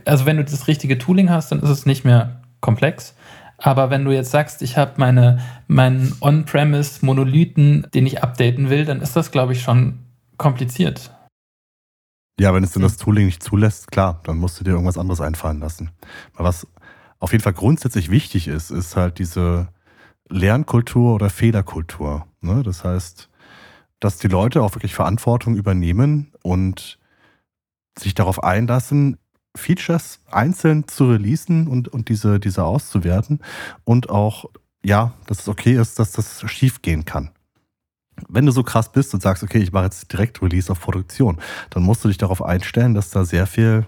also 0.07 0.24
wenn 0.24 0.38
du 0.38 0.44
das 0.44 0.66
richtige 0.66 0.96
Tooling 0.96 1.29
hast, 1.29 1.53
dann 1.53 1.61
ist 1.61 1.68
es 1.68 1.85
nicht 1.85 2.07
mehr 2.07 2.40
komplex. 2.62 3.14
Aber 3.59 3.90
wenn 3.90 4.07
du 4.07 4.12
jetzt 4.12 4.31
sagst, 4.31 4.62
ich 4.62 4.79
habe 4.79 4.94
meine, 4.96 5.40
meinen 5.66 6.16
On-Premise-Monolithen, 6.22 7.87
den 7.92 8.07
ich 8.07 8.22
updaten 8.22 8.70
will, 8.70 8.87
dann 8.87 9.03
ist 9.03 9.14
das, 9.14 9.31
glaube 9.31 9.53
ich, 9.53 9.61
schon 9.61 9.98
kompliziert. 10.38 11.14
Ja, 12.40 12.55
wenn 12.55 12.64
es 12.64 12.72
denn 12.72 12.81
das 12.81 12.96
Tooling 12.96 13.27
nicht 13.27 13.42
zulässt, 13.42 13.90
klar, 13.90 14.22
dann 14.24 14.38
musst 14.38 14.59
du 14.59 14.64
dir 14.64 14.70
irgendwas 14.70 14.96
anderes 14.96 15.20
einfallen 15.20 15.61
lassen. 15.61 15.90
Aber 16.33 16.48
was 16.48 16.66
auf 17.18 17.33
jeden 17.33 17.44
Fall 17.44 17.53
grundsätzlich 17.53 18.11
wichtig 18.11 18.48
ist, 18.48 18.70
ist 18.70 18.96
halt 18.96 19.18
diese 19.18 19.68
Lernkultur 20.31 21.14
oder 21.14 21.29
Fehlerkultur. 21.29 22.27
Ne? 22.40 22.62
Das 22.62 22.85
heißt, 22.85 23.29
dass 24.00 24.18
die 24.18 24.28
Leute 24.28 24.62
auch 24.62 24.74
wirklich 24.74 24.94
Verantwortung 24.94 25.56
übernehmen 25.56 26.32
und 26.42 26.98
sich 27.98 28.14
darauf 28.14 28.42
einlassen, 28.42 29.18
Features 29.56 30.20
einzeln 30.30 30.87
zu 30.87 31.11
releasen 31.11 31.66
und, 31.66 31.88
und 31.88 32.08
diese, 32.08 32.38
diese 32.38 32.64
auszuwerten 32.64 33.40
und 33.84 34.08
auch, 34.08 34.46
ja, 34.84 35.14
dass 35.26 35.40
es 35.40 35.48
okay 35.48 35.74
ist, 35.74 35.98
dass 35.98 36.12
das 36.12 36.48
schief 36.50 36.82
gehen 36.82 37.04
kann. 37.04 37.30
Wenn 38.28 38.46
du 38.46 38.52
so 38.52 38.62
krass 38.62 38.90
bist 38.90 39.14
und 39.14 39.22
sagst, 39.22 39.42
okay, 39.42 39.58
ich 39.58 39.72
mache 39.72 39.84
jetzt 39.84 40.12
direkt 40.12 40.42
Release 40.42 40.70
auf 40.70 40.80
Produktion, 40.80 41.38
dann 41.70 41.82
musst 41.82 42.04
du 42.04 42.08
dich 42.08 42.18
darauf 42.18 42.42
einstellen, 42.42 42.94
dass 42.94 43.11
da 43.11 43.24
sehr 43.24 43.46
viel 43.46 43.87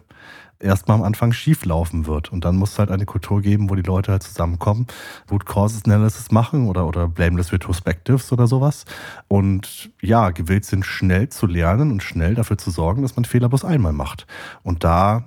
erstmal 0.61 0.99
am 0.99 1.03
Anfang 1.03 1.33
schief 1.33 1.65
laufen 1.65 2.07
wird. 2.07 2.33
Und 2.33 2.45
dann 2.45 2.57
muss 2.57 2.73
es 2.73 2.79
halt 2.79 2.91
eine 2.91 3.07
Kultur 3.07 3.41
geben, 3.41 3.71
wo 3.71 3.75
die 3.75 3.83
Leute 3.83 4.13
halt 4.13 4.23
zusammenkommen, 4.23 4.87
Root 5.31 5.47
Causes 5.47 5.85
Analysis 5.85 6.31
machen 6.31 6.69
oder, 6.69 6.87
oder 6.87 7.09
Blameless 7.09 7.53
Retrospectives 7.53 8.33
oder 8.33 8.47
sowas. 8.47 8.85
Und 9.29 9.91
ja, 10.01 10.31
gewillt 10.31 10.65
sind, 10.65 10.87
schnell 10.87 11.29
zu 11.29 11.47
lernen 11.47 11.91
und 11.91 12.03
schnell 12.03 12.35
dafür 12.35 12.59
zu 12.59 12.71
sorgen, 12.71 13.03
dass 13.03 13.17
man 13.17 13.25
Fehler 13.25 13.49
bloß 13.49 13.65
einmal 13.65 13.93
macht. 13.93 14.27
Und 14.63 14.85
da 14.85 15.25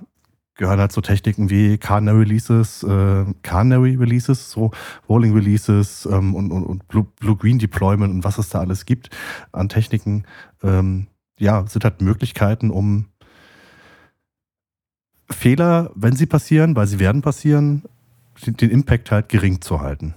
gehören 0.56 0.78
halt 0.78 0.92
so 0.92 1.00
Techniken 1.00 1.50
wie 1.50 1.78
Canary 1.78 2.20
Releases, 2.20 2.84
äh, 2.84 3.24
Canary 3.42 3.96
Releases, 3.96 4.50
so 4.50 4.70
Rolling 5.08 5.34
Releases 5.34 6.06
ähm, 6.06 6.34
und, 6.34 6.52
und, 6.52 6.64
und 6.64 6.86
Blue-Green 6.88 7.58
Deployment 7.58 8.14
und 8.14 8.24
was 8.24 8.38
es 8.38 8.50
da 8.50 8.60
alles 8.60 8.86
gibt 8.86 9.10
an 9.52 9.68
Techniken. 9.68 10.24
Ähm, 10.62 11.08
ja, 11.38 11.66
sind 11.66 11.84
halt 11.84 12.00
Möglichkeiten, 12.00 12.70
um 12.70 13.06
Fehler, 15.30 15.90
wenn 15.94 16.16
sie 16.16 16.26
passieren, 16.26 16.76
weil 16.76 16.86
sie 16.86 16.98
werden 16.98 17.22
passieren, 17.22 17.82
den 18.46 18.70
Impact 18.70 19.10
halt 19.10 19.28
gering 19.28 19.60
zu 19.60 19.80
halten. 19.80 20.14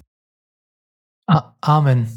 Ah, 1.28 1.54
Amen. 1.62 2.08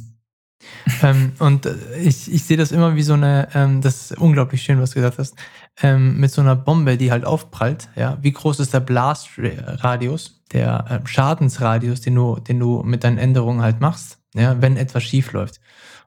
ähm, 1.02 1.32
und 1.38 1.66
äh, 1.66 1.74
ich, 1.98 2.32
ich 2.32 2.44
sehe 2.44 2.56
das 2.56 2.70
immer 2.70 2.94
wie 2.94 3.02
so 3.02 3.14
eine, 3.14 3.48
ähm, 3.54 3.80
das 3.80 4.10
ist 4.10 4.18
unglaublich 4.18 4.62
schön, 4.62 4.80
was 4.80 4.90
du 4.90 4.96
gesagt 4.96 5.18
hast, 5.18 5.34
ähm, 5.82 6.18
mit 6.18 6.30
so 6.30 6.40
einer 6.42 6.56
Bombe, 6.56 6.96
die 6.96 7.10
halt 7.10 7.24
aufprallt. 7.24 7.88
Ja, 7.96 8.18
wie 8.20 8.32
groß 8.32 8.60
ist 8.60 8.74
der 8.74 8.80
Blastradius, 8.80 10.42
der 10.52 11.02
äh, 11.02 11.06
Schadensradius, 11.06 12.02
den 12.02 12.14
du, 12.14 12.36
den 12.40 12.58
du 12.58 12.82
mit 12.82 13.04
deinen 13.04 13.18
Änderungen 13.18 13.62
halt 13.62 13.80
machst, 13.80 14.18
ja, 14.34 14.60
wenn 14.60 14.76
etwas 14.76 15.02
schief 15.02 15.32
läuft. 15.32 15.60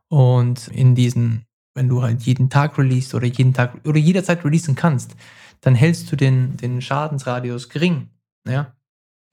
Und 0.07 0.67
in 0.67 0.93
diesen, 0.95 1.45
wenn 1.73 1.89
du 1.89 2.03
halt 2.03 2.21
jeden 2.21 2.49
Tag 2.49 2.77
release 2.77 3.15
oder 3.15 3.25
jeden 3.25 3.53
Tag 3.53 3.79
oder 3.85 3.97
jederzeit 3.97 4.45
releasen 4.45 4.75
kannst, 4.75 5.15
dann 5.63 5.75
hältst 5.75 6.11
du 6.11 6.15
den, 6.15 6.57
den 6.57 6.81
Schadensradius 6.81 7.69
gering. 7.69 8.09
Ja. 8.47 8.73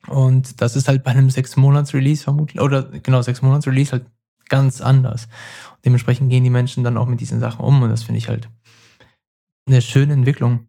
Und 0.07 0.61
das 0.61 0.77
ist 0.77 0.88
halt 0.88 1.03
bei 1.03 1.11
einem 1.11 1.29
sechs 1.29 1.57
Monats 1.57 1.93
Release 1.93 2.25
vermutlich, 2.25 2.62
oder 2.62 2.85
genau, 2.85 3.21
sechs 3.21 3.43
Monats 3.43 3.66
Release 3.66 3.93
halt 3.93 4.07
ganz 4.49 4.81
anders. 4.81 5.27
Und 5.73 5.85
dementsprechend 5.85 6.31
gehen 6.31 6.45
die 6.45 6.51
Menschen 6.51 6.85
dann 6.85 6.97
auch 6.97 7.07
mit 7.07 7.21
diesen 7.21 7.40
Sachen 7.40 7.64
um 7.64 7.83
und 7.83 7.90
das 7.90 8.05
finde 8.05 8.19
ich 8.19 8.29
halt 8.29 8.49
eine 9.66 9.83
schöne 9.83 10.12
Entwicklung. 10.12 10.66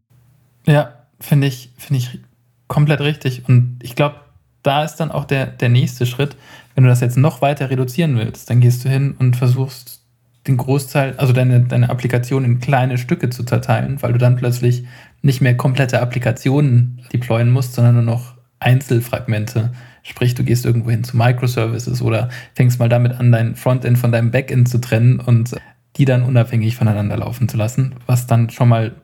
Ja, 0.65 1.07
finde 1.19 1.47
ich, 1.47 1.71
finde 1.77 1.99
ich 1.99 2.19
komplett 2.67 2.99
richtig. 3.01 3.47
Und 3.47 3.79
ich 3.81 3.95
glaube, 3.95 4.15
da 4.63 4.83
ist 4.83 4.97
dann 4.97 5.11
auch 5.11 5.25
der, 5.25 5.47
der 5.47 5.69
nächste 5.69 6.05
Schritt. 6.05 6.35
Wenn 6.75 6.83
du 6.83 6.89
das 6.89 7.01
jetzt 7.01 7.17
noch 7.17 7.41
weiter 7.41 7.69
reduzieren 7.69 8.17
willst, 8.17 8.49
dann 8.49 8.61
gehst 8.61 8.83
du 8.83 8.89
hin 8.89 9.15
und 9.17 9.35
versuchst 9.35 10.01
den 10.47 10.57
Großteil, 10.57 11.15
also 11.17 11.33
deine, 11.33 11.61
deine 11.61 11.89
Applikation 11.89 12.45
in 12.45 12.59
kleine 12.59 12.97
Stücke 12.97 13.29
zu 13.29 13.43
zerteilen, 13.43 14.01
weil 14.01 14.13
du 14.13 14.17
dann 14.17 14.35
plötzlich 14.35 14.85
nicht 15.21 15.41
mehr 15.41 15.55
komplette 15.55 16.01
Applikationen 16.01 17.01
deployen 17.13 17.51
musst, 17.51 17.73
sondern 17.73 17.95
nur 17.95 18.03
noch 18.03 18.35
Einzelfragmente. 18.59 19.73
Sprich, 20.03 20.35
du 20.35 20.43
gehst 20.43 20.65
irgendwo 20.65 20.89
hin 20.89 21.03
zu 21.03 21.17
Microservices 21.17 22.01
oder 22.01 22.29
fängst 22.55 22.79
mal 22.79 22.89
damit 22.89 23.13
an, 23.13 23.31
dein 23.31 23.55
Frontend 23.55 23.97
von 23.97 24.11
deinem 24.11 24.31
Backend 24.31 24.67
zu 24.69 24.79
trennen 24.79 25.19
und 25.19 25.55
die 25.97 26.05
dann 26.05 26.23
unabhängig 26.23 26.75
voneinander 26.75 27.17
laufen 27.17 27.49
zu 27.49 27.57
lassen, 27.57 27.95
was 28.07 28.25
dann 28.27 28.49
schon 28.49 28.69
mal 28.69 28.95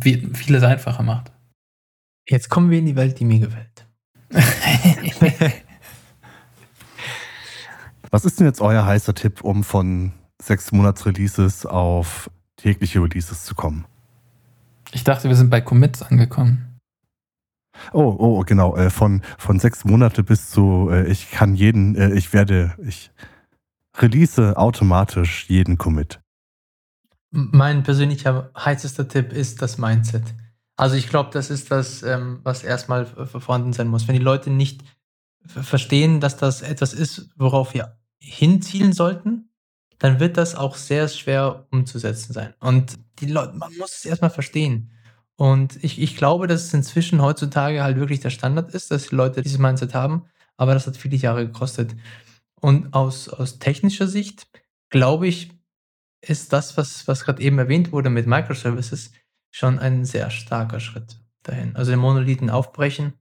vieles 0.00 0.62
einfacher 0.62 1.02
macht. 1.02 1.32
Jetzt 2.28 2.50
kommen 2.50 2.70
wir 2.70 2.78
in 2.78 2.86
die 2.86 2.96
Welt, 2.96 3.18
die 3.20 3.24
mir 3.24 3.38
gefällt. 3.38 3.86
was 8.10 8.24
ist 8.24 8.40
denn 8.40 8.46
jetzt 8.46 8.60
euer 8.60 8.84
heißer 8.84 9.14
Tipp, 9.14 9.42
um 9.42 9.62
von 9.62 10.12
sechs 10.42 10.72
Monats 10.72 11.06
Releases 11.06 11.64
auf 11.64 12.28
tägliche 12.56 13.00
Releases 13.00 13.44
zu 13.44 13.54
kommen? 13.54 13.86
Ich 14.92 15.04
dachte, 15.04 15.28
wir 15.28 15.36
sind 15.36 15.50
bei 15.50 15.60
Commits 15.60 16.02
angekommen. 16.02 16.78
Oh, 17.92 18.16
oh, 18.18 18.40
genau. 18.40 18.76
Äh, 18.76 18.90
von, 18.90 19.22
von 19.38 19.58
sechs 19.58 19.84
Monate 19.84 20.22
bis 20.22 20.50
zu, 20.50 20.88
äh, 20.90 21.06
ich 21.06 21.30
kann 21.30 21.54
jeden, 21.54 21.94
äh, 21.94 22.14
ich 22.14 22.32
werde, 22.32 22.74
ich 22.82 23.10
release 23.98 24.56
automatisch 24.56 25.46
jeden 25.48 25.78
Commit. 25.78 26.20
Mein 27.30 27.82
persönlicher 27.82 28.50
heißester 28.56 29.08
Tipp 29.08 29.32
ist 29.32 29.60
das 29.60 29.78
Mindset. 29.78 30.34
Also 30.76 30.96
ich 30.96 31.08
glaube, 31.08 31.30
das 31.32 31.50
ist 31.50 31.70
das, 31.70 32.02
ähm, 32.02 32.40
was 32.42 32.62
erstmal 32.62 33.06
vorhanden 33.06 33.72
sein 33.72 33.88
muss. 33.88 34.06
Wenn 34.06 34.16
die 34.16 34.22
Leute 34.22 34.50
nicht 34.50 34.84
verstehen, 35.46 36.20
dass 36.20 36.36
das 36.36 36.62
etwas 36.62 36.92
ist, 36.92 37.30
worauf 37.36 37.74
wir 37.74 37.98
hinzielen 38.18 38.92
sollten, 38.92 39.45
dann 39.98 40.20
wird 40.20 40.36
das 40.36 40.54
auch 40.54 40.76
sehr 40.76 41.08
schwer 41.08 41.66
umzusetzen 41.70 42.32
sein. 42.32 42.54
Und 42.60 42.98
die 43.20 43.26
Leute, 43.26 43.54
man 43.54 43.74
muss 43.76 43.98
es 43.98 44.04
erstmal 44.04 44.30
verstehen. 44.30 44.90
Und 45.36 45.82
ich, 45.84 46.00
ich 46.00 46.16
glaube, 46.16 46.46
dass 46.46 46.64
es 46.64 46.74
inzwischen 46.74 47.20
heutzutage 47.20 47.82
halt 47.82 47.96
wirklich 47.98 48.20
der 48.20 48.30
Standard 48.30 48.74
ist, 48.74 48.90
dass 48.90 49.08
die 49.08 49.14
Leute 49.14 49.42
dieses 49.42 49.58
Mindset 49.58 49.94
haben, 49.94 50.24
aber 50.56 50.74
das 50.74 50.86
hat 50.86 50.96
viele 50.96 51.16
Jahre 51.16 51.46
gekostet. 51.46 51.94
Und 52.60 52.94
aus, 52.94 53.28
aus 53.28 53.58
technischer 53.58 54.08
Sicht, 54.08 54.48
glaube 54.88 55.26
ich, 55.26 55.52
ist 56.22 56.52
das, 56.52 56.76
was, 56.76 57.06
was 57.06 57.24
gerade 57.24 57.42
eben 57.42 57.58
erwähnt 57.58 57.92
wurde 57.92 58.10
mit 58.10 58.26
Microservices, 58.26 59.12
schon 59.50 59.78
ein 59.78 60.04
sehr 60.04 60.30
starker 60.30 60.80
Schritt 60.80 61.18
dahin. 61.42 61.76
Also 61.76 61.90
den 61.92 62.00
Monolithen 62.00 62.50
aufbrechen 62.50 63.14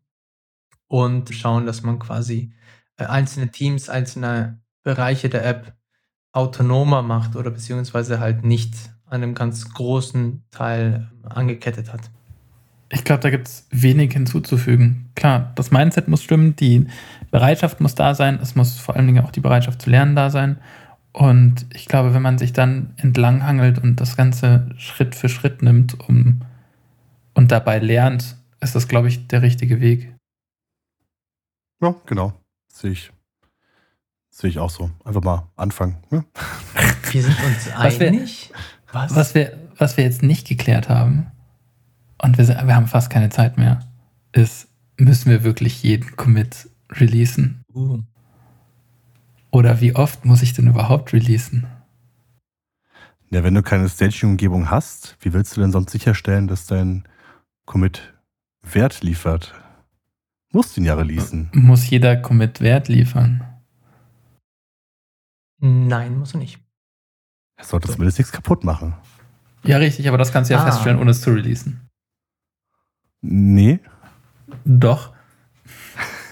und 0.87 1.33
schauen, 1.33 1.65
dass 1.65 1.81
man 1.81 1.99
quasi 1.99 2.53
äh, 2.97 3.05
einzelne 3.05 3.51
Teams, 3.51 3.89
einzelne 3.89 4.61
Bereiche 4.83 5.29
der 5.29 5.45
App 5.45 5.74
autonomer 6.35 7.01
macht 7.01 7.35
oder 7.35 7.51
beziehungsweise 7.51 8.19
halt 8.19 8.43
nicht 8.43 8.75
an 9.07 9.23
einem 9.23 9.35
ganz 9.35 9.73
großen 9.73 10.43
Teil 10.51 11.09
angekettet 11.23 11.93
hat. 11.93 12.01
Ich 12.91 13.03
glaube, 13.03 13.21
da 13.21 13.29
gibt 13.29 13.47
es 13.47 13.67
wenig 13.71 14.13
hinzuzufügen. 14.13 15.09
Klar, 15.15 15.51
das 15.55 15.71
Mindset 15.71 16.07
muss 16.07 16.23
stimmen, 16.23 16.55
die 16.55 16.87
Bereitschaft 17.31 17.81
muss 17.81 17.95
da 17.95 18.13
sein, 18.13 18.39
es 18.41 18.55
muss 18.55 18.77
vor 18.77 18.95
allen 18.95 19.07
Dingen 19.07 19.23
auch 19.23 19.31
die 19.31 19.39
Bereitschaft 19.39 19.81
zu 19.81 19.89
lernen 19.89 20.15
da 20.15 20.29
sein. 20.29 20.57
Und 21.11 21.65
ich 21.73 21.85
glaube, 21.85 22.13
wenn 22.13 22.21
man 22.21 22.37
sich 22.37 22.53
dann 22.53 22.93
entlanghangelt 22.97 23.79
und 23.79 24.01
das 24.01 24.17
Ganze 24.17 24.69
Schritt 24.77 25.15
für 25.15 25.29
Schritt 25.29 25.61
nimmt 25.61 25.97
um, 26.07 26.41
und 27.33 27.51
dabei 27.51 27.79
lernt, 27.79 28.35
ist 28.59 28.75
das, 28.75 28.87
glaube 28.87 29.07
ich, 29.07 29.27
der 29.27 29.41
richtige 29.41 29.79
Weg. 29.79 30.13
Ja, 31.81 31.95
genau. 32.05 32.33
Sehe 32.67 32.91
ich. 32.91 33.11
Sehe 34.37 34.49
ich 34.49 34.59
auch 34.59 34.69
so. 34.69 34.91
Einfach 35.05 35.23
mal 35.23 35.47
anfangen. 35.55 35.95
Ne? 36.09 36.25
Wir 37.11 37.23
sind 37.23 37.37
uns 37.41 37.73
einig. 37.73 38.51
Was? 38.91 39.15
Was 39.15 39.33
wir, 39.33 39.57
was 39.77 39.95
wir 39.95 40.03
jetzt 40.03 40.23
nicht 40.23 40.45
geklärt 40.45 40.89
haben, 40.89 41.31
und 42.21 42.37
wir, 42.37 42.47
wir 42.47 42.75
haben 42.75 42.87
fast 42.87 43.09
keine 43.09 43.29
Zeit 43.29 43.57
mehr, 43.57 43.79
ist, 44.33 44.67
müssen 44.97 45.29
wir 45.29 45.43
wirklich 45.43 45.83
jeden 45.83 46.15
Commit 46.17 46.69
releasen? 46.91 47.63
Uh. 47.73 47.99
Oder 49.51 49.79
wie 49.79 49.95
oft 49.95 50.25
muss 50.25 50.41
ich 50.41 50.53
denn 50.53 50.67
überhaupt 50.67 51.13
releasen? 51.13 51.67
Ja, 53.29 53.43
wenn 53.43 53.53
du 53.53 53.63
keine 53.63 53.87
Staging-Umgebung 53.87 54.69
hast, 54.69 55.17
wie 55.21 55.31
willst 55.31 55.55
du 55.55 55.61
denn 55.61 55.71
sonst 55.71 55.91
sicherstellen, 55.91 56.47
dass 56.47 56.65
dein 56.65 57.07
Commit 57.65 58.13
Wert 58.61 59.01
liefert? 59.01 59.53
Musst 60.51 60.75
du 60.75 60.81
ihn 60.81 60.87
ja 60.87 60.95
releasen. 60.95 61.49
Muss 61.53 61.89
jeder 61.89 62.17
Commit 62.17 62.59
Wert 62.59 62.89
liefern? 62.89 63.54
Nein, 65.65 66.19
muss 66.19 66.35
er 66.35 66.39
nicht. 66.39 66.59
Er 67.57 67.65
sollte 67.65 67.87
zumindest 67.87 68.19
nichts 68.19 68.31
kaputt 68.31 68.63
machen. 68.63 68.93
Ja, 69.63 69.77
richtig, 69.77 70.07
aber 70.07 70.19
das 70.19 70.31
kannst 70.31 70.51
du 70.51 70.53
ja 70.53 70.61
ah. 70.61 70.65
feststellen, 70.65 70.99
ohne 70.99 71.09
es 71.09 71.21
zu 71.21 71.31
releasen. 71.31 71.89
Nee. 73.21 73.79
Doch. 74.63 75.11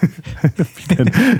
Wie 0.00 0.94
denn? 0.94 1.10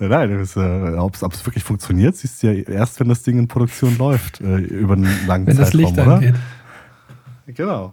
nein, 0.00 0.08
nein, 0.08 0.30
äh, 0.32 0.96
ob 0.98 1.14
es 1.14 1.46
wirklich 1.46 1.62
funktioniert, 1.62 2.16
siehst 2.16 2.42
du 2.42 2.52
ja 2.52 2.68
erst, 2.68 2.98
wenn 2.98 3.08
das 3.08 3.22
Ding 3.22 3.38
in 3.38 3.46
Produktion 3.46 3.96
läuft, 3.96 4.40
äh, 4.40 4.56
über 4.56 4.94
einen 4.94 5.26
langen 5.28 5.46
wenn 5.46 5.56
Zeitraum, 5.56 5.70
das 5.70 5.74
Licht 5.74 5.92
oder? 5.92 6.14
Angeht. 6.16 6.34
Genau. 7.46 7.92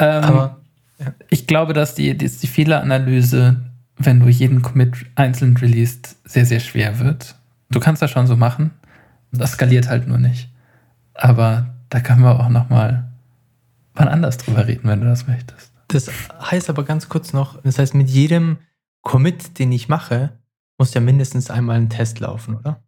Ähm, 0.00 0.24
Aber 0.24 0.60
ja. 0.98 1.14
ich 1.28 1.46
glaube, 1.46 1.72
dass 1.72 1.94
die, 1.94 2.16
dass 2.16 2.38
die 2.38 2.48
Fehleranalyse, 2.48 3.69
wenn 4.02 4.20
du 4.20 4.28
jeden 4.28 4.62
Commit 4.62 5.06
einzeln 5.14 5.56
released, 5.58 6.16
sehr, 6.24 6.46
sehr 6.46 6.60
schwer 6.60 6.98
wird. 6.98 7.36
Du 7.68 7.80
kannst 7.80 8.00
das 8.00 8.10
schon 8.10 8.26
so 8.26 8.36
machen. 8.36 8.70
Das 9.30 9.52
skaliert 9.52 9.88
halt 9.88 10.08
nur 10.08 10.18
nicht. 10.18 10.50
Aber 11.14 11.74
da 11.90 12.00
können 12.00 12.22
wir 12.22 12.40
auch 12.40 12.48
noch 12.48 12.70
mal 12.70 13.12
wann 13.94 14.08
anders 14.08 14.38
drüber 14.38 14.66
reden, 14.66 14.88
wenn 14.88 15.00
du 15.00 15.06
das 15.06 15.26
möchtest. 15.26 15.72
Das 15.88 16.10
heißt 16.40 16.70
aber 16.70 16.84
ganz 16.84 17.08
kurz 17.08 17.32
noch, 17.32 17.60
das 17.62 17.78
heißt, 17.78 17.94
mit 17.94 18.08
jedem 18.08 18.58
Commit, 19.02 19.58
den 19.58 19.72
ich 19.72 19.88
mache, 19.88 20.38
muss 20.78 20.94
ja 20.94 21.00
mindestens 21.00 21.50
einmal 21.50 21.76
ein 21.76 21.90
Test 21.90 22.20
laufen, 22.20 22.56
oder? 22.56 22.82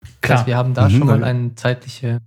Klar. 0.00 0.10
Das 0.20 0.30
heißt, 0.30 0.46
wir 0.46 0.56
haben 0.56 0.74
da 0.74 0.88
mhm, 0.88 0.98
schon 0.98 1.06
mal 1.06 1.24
eine 1.24 1.54
zeitliche 1.56 2.20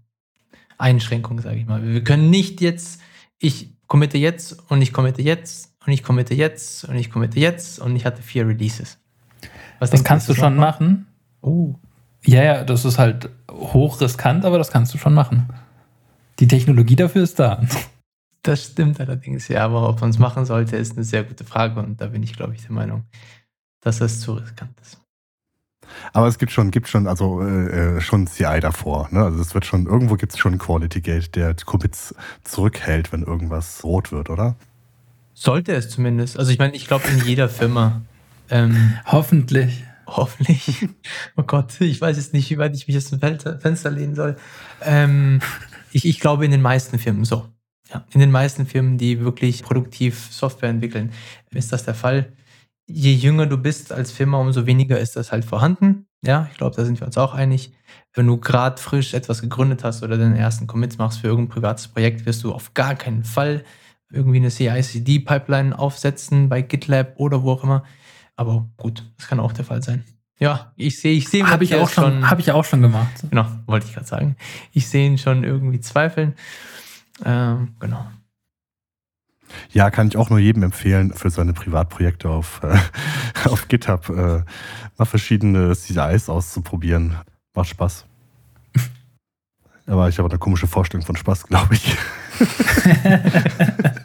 Einschränkung, 0.77 1.39
sage 1.39 1.57
ich 1.57 1.65
mal. 1.65 1.81
Wir 1.83 2.03
können 2.03 2.29
nicht 2.29 2.59
jetzt, 2.59 3.01
ich 3.39 3.73
committe 3.87 4.17
jetzt 4.17 4.59
und 4.69 4.81
ich 4.81 4.91
committe 4.91 5.21
jetzt 5.21 5.70
und 5.85 5.93
ich 5.93 6.03
committe 6.03 6.33
jetzt 6.33 6.85
und 6.85 6.95
ich 6.95 7.09
committe 7.09 7.39
jetzt 7.39 7.79
und 7.79 7.95
ich 7.95 8.05
hatte 8.05 8.21
vier 8.21 8.47
Releases. 8.47 8.97
Was 9.79 9.89
das 9.89 10.03
kannst 10.03 10.29
du 10.29 10.33
schon 10.33 10.55
machen. 10.55 11.07
Oh. 11.41 11.75
Ja, 12.23 12.43
ja, 12.43 12.63
das 12.63 12.85
ist 12.85 12.99
halt 12.99 13.29
hoch 13.49 13.99
riskant, 13.99 14.45
aber 14.45 14.59
das 14.59 14.71
kannst 14.71 14.93
du 14.93 14.99
schon 14.99 15.13
machen. 15.13 15.49
Die 16.39 16.47
Technologie 16.47 16.95
dafür 16.95 17.23
ist 17.23 17.39
da. 17.39 17.61
Das 18.43 18.63
stimmt 18.63 18.99
allerdings, 18.99 19.49
ja, 19.49 19.63
aber 19.63 19.87
ob 19.87 20.01
man 20.01 20.09
es 20.09 20.17
machen 20.17 20.45
sollte, 20.45 20.75
ist 20.75 20.93
eine 20.93 21.03
sehr 21.03 21.23
gute 21.23 21.43
Frage 21.43 21.79
und 21.79 22.01
da 22.01 22.07
bin 22.07 22.23
ich, 22.23 22.33
glaube 22.33 22.55
ich, 22.55 22.63
der 22.63 22.71
Meinung, 22.71 23.03
dass 23.81 23.99
das 23.99 24.19
zu 24.19 24.33
riskant 24.33 24.73
ist. 24.81 24.99
Aber 26.11 26.25
es 26.25 26.39
gibt 26.39 26.51
schon, 26.51 26.71
gibt 26.71 26.87
schon, 26.87 27.05
also 27.05 27.43
äh, 27.43 27.97
äh 27.97 28.01
schon 28.01 28.25
CI 28.25 28.59
davor. 28.59 29.09
Ne? 29.11 29.23
Also 29.23 29.39
es 29.39 29.53
wird 29.53 29.67
schon, 29.67 29.85
irgendwo 29.85 30.15
gibt 30.15 30.33
es 30.33 30.39
schon 30.39 30.57
Quality 30.57 31.01
Gate, 31.01 31.35
der 31.35 31.53
Commits 31.53 32.15
zurückhält, 32.43 33.11
wenn 33.13 33.21
irgendwas 33.21 33.83
rot 33.83 34.11
wird, 34.11 34.31
oder? 34.31 34.55
Sollte 35.41 35.73
es 35.73 35.89
zumindest. 35.89 36.37
Also 36.37 36.51
ich 36.51 36.59
meine, 36.59 36.75
ich 36.75 36.85
glaube 36.85 37.07
in 37.07 37.25
jeder 37.25 37.49
Firma. 37.49 38.01
Ähm, 38.49 38.93
hoffentlich. 39.05 39.83
Hoffentlich. 40.05 40.87
Oh 41.35 41.43
Gott, 41.43 41.79
ich 41.79 41.99
weiß 41.99 42.17
jetzt 42.17 42.33
nicht, 42.33 42.49
wie 42.51 42.57
weit 42.57 42.75
ich 42.75 42.87
mich 42.87 42.97
aus 42.97 43.09
dem 43.09 43.19
Fenster 43.19 43.89
lehnen 43.89 44.13
soll. 44.13 44.35
Ähm, 44.83 45.39
ich, 45.91 46.05
ich 46.05 46.19
glaube 46.19 46.45
in 46.45 46.51
den 46.51 46.61
meisten 46.61 46.99
Firmen 46.99 47.25
so. 47.25 47.47
Ja, 47.91 48.05
in 48.13 48.19
den 48.19 48.29
meisten 48.29 48.65
Firmen, 48.65 48.97
die 48.97 49.21
wirklich 49.21 49.63
produktiv 49.63 50.27
Software 50.29 50.69
entwickeln, 50.69 51.11
ist 51.51 51.71
das 51.71 51.85
der 51.85 51.95
Fall 51.95 52.33
je 52.93 53.13
jünger 53.13 53.45
du 53.45 53.57
bist 53.57 53.91
als 53.91 54.11
Firma, 54.11 54.37
umso 54.37 54.65
weniger 54.65 54.99
ist 54.99 55.15
das 55.15 55.31
halt 55.31 55.45
vorhanden. 55.45 56.07
Ja, 56.23 56.47
ich 56.51 56.57
glaube, 56.57 56.75
da 56.75 56.85
sind 56.85 56.99
wir 56.99 57.07
uns 57.07 57.17
auch 57.17 57.33
einig. 57.33 57.73
Wenn 58.13 58.27
du 58.27 58.37
gerade 58.37 58.79
frisch 58.79 59.13
etwas 59.13 59.41
gegründet 59.41 59.83
hast 59.83 60.03
oder 60.03 60.17
den 60.17 60.35
ersten 60.35 60.67
Commits 60.67 60.97
machst 60.97 61.19
für 61.19 61.27
irgendein 61.27 61.53
privates 61.53 61.87
Projekt, 61.87 62.25
wirst 62.25 62.43
du 62.43 62.51
auf 62.53 62.73
gar 62.73 62.95
keinen 62.95 63.23
Fall 63.23 63.63
irgendwie 64.11 64.37
eine 64.37 64.49
CI-CD-Pipeline 64.49 65.77
aufsetzen 65.77 66.49
bei 66.49 66.61
GitLab 66.61 67.13
oder 67.17 67.43
wo 67.43 67.51
auch 67.51 67.63
immer. 67.63 67.83
Aber 68.35 68.69
gut, 68.77 69.03
das 69.17 69.27
kann 69.27 69.39
auch 69.39 69.53
der 69.53 69.65
Fall 69.65 69.83
sein. 69.83 70.03
Ja, 70.39 70.73
ich 70.75 70.99
sehe, 70.99 71.15
ich 71.15 71.29
sehe 71.29 71.47
habe 71.47 71.63
ich 71.63 71.75
auch 71.75 71.89
schon, 71.89 72.27
habe 72.29 72.41
ich 72.41 72.51
auch 72.51 72.65
schon 72.65 72.81
gemacht. 72.81 73.11
Genau, 73.29 73.45
wollte 73.67 73.85
ich 73.85 73.93
gerade 73.93 74.07
sagen. 74.07 74.35
Ich 74.73 74.87
sehe 74.87 75.05
ihn 75.05 75.19
schon 75.19 75.43
irgendwie 75.43 75.79
zweifeln. 75.79 76.33
Ähm, 77.23 77.75
genau. 77.79 78.07
Ja, 79.71 79.91
kann 79.91 80.07
ich 80.07 80.17
auch 80.17 80.31
nur 80.31 80.39
jedem 80.39 80.63
empfehlen, 80.63 81.13
für 81.13 81.29
seine 81.29 81.53
Privatprojekte 81.53 82.29
auf, 82.29 82.61
äh, 82.63 82.77
auf 83.49 83.67
GitHub 83.67 84.09
äh, 84.09 84.43
mal 84.97 85.05
verschiedene 85.05 85.75
CIs 85.75 86.27
auszuprobieren. 86.27 87.17
Macht 87.53 87.69
Spaß. 87.69 88.05
Aber 89.85 90.09
ich 90.09 90.17
habe 90.17 90.29
eine 90.29 90.39
komische 90.39 90.65
Vorstellung 90.67 91.05
von 91.05 91.15
Spaß, 91.15 91.45
glaube 91.45 91.75
ich. 91.75 91.97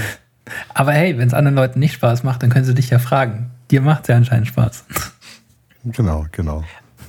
Aber 0.73 0.93
hey, 0.93 1.17
wenn 1.17 1.27
es 1.27 1.33
anderen 1.33 1.55
Leuten 1.55 1.79
nicht 1.79 1.93
Spaß 1.93 2.23
macht, 2.23 2.43
dann 2.43 2.49
können 2.49 2.65
sie 2.65 2.73
dich 2.73 2.89
ja 2.89 2.99
fragen. 2.99 3.51
Dir 3.69 3.81
macht 3.81 4.03
es 4.03 4.07
ja 4.07 4.15
anscheinend 4.15 4.47
Spaß. 4.47 4.85
Genau, 5.83 6.25
genau. 6.31 6.63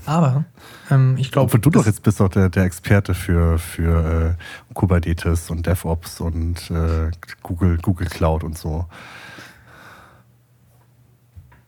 Aber 0.06 0.44
ähm, 0.90 1.16
ich 1.18 1.30
glaube. 1.30 1.46
Obwohl 1.46 1.60
du 1.60 1.70
doch 1.70 1.86
jetzt 1.86 2.02
bist 2.02 2.20
doch 2.20 2.28
der, 2.28 2.48
der 2.48 2.64
Experte 2.64 3.14
für, 3.14 3.58
für 3.58 4.36
äh, 4.38 4.74
Kubernetes 4.74 5.50
und 5.50 5.66
DevOps 5.66 6.20
und 6.20 6.70
äh, 6.70 7.10
Google, 7.42 7.76
Google 7.78 8.08
Cloud 8.08 8.42
und 8.42 8.56
so. 8.56 8.86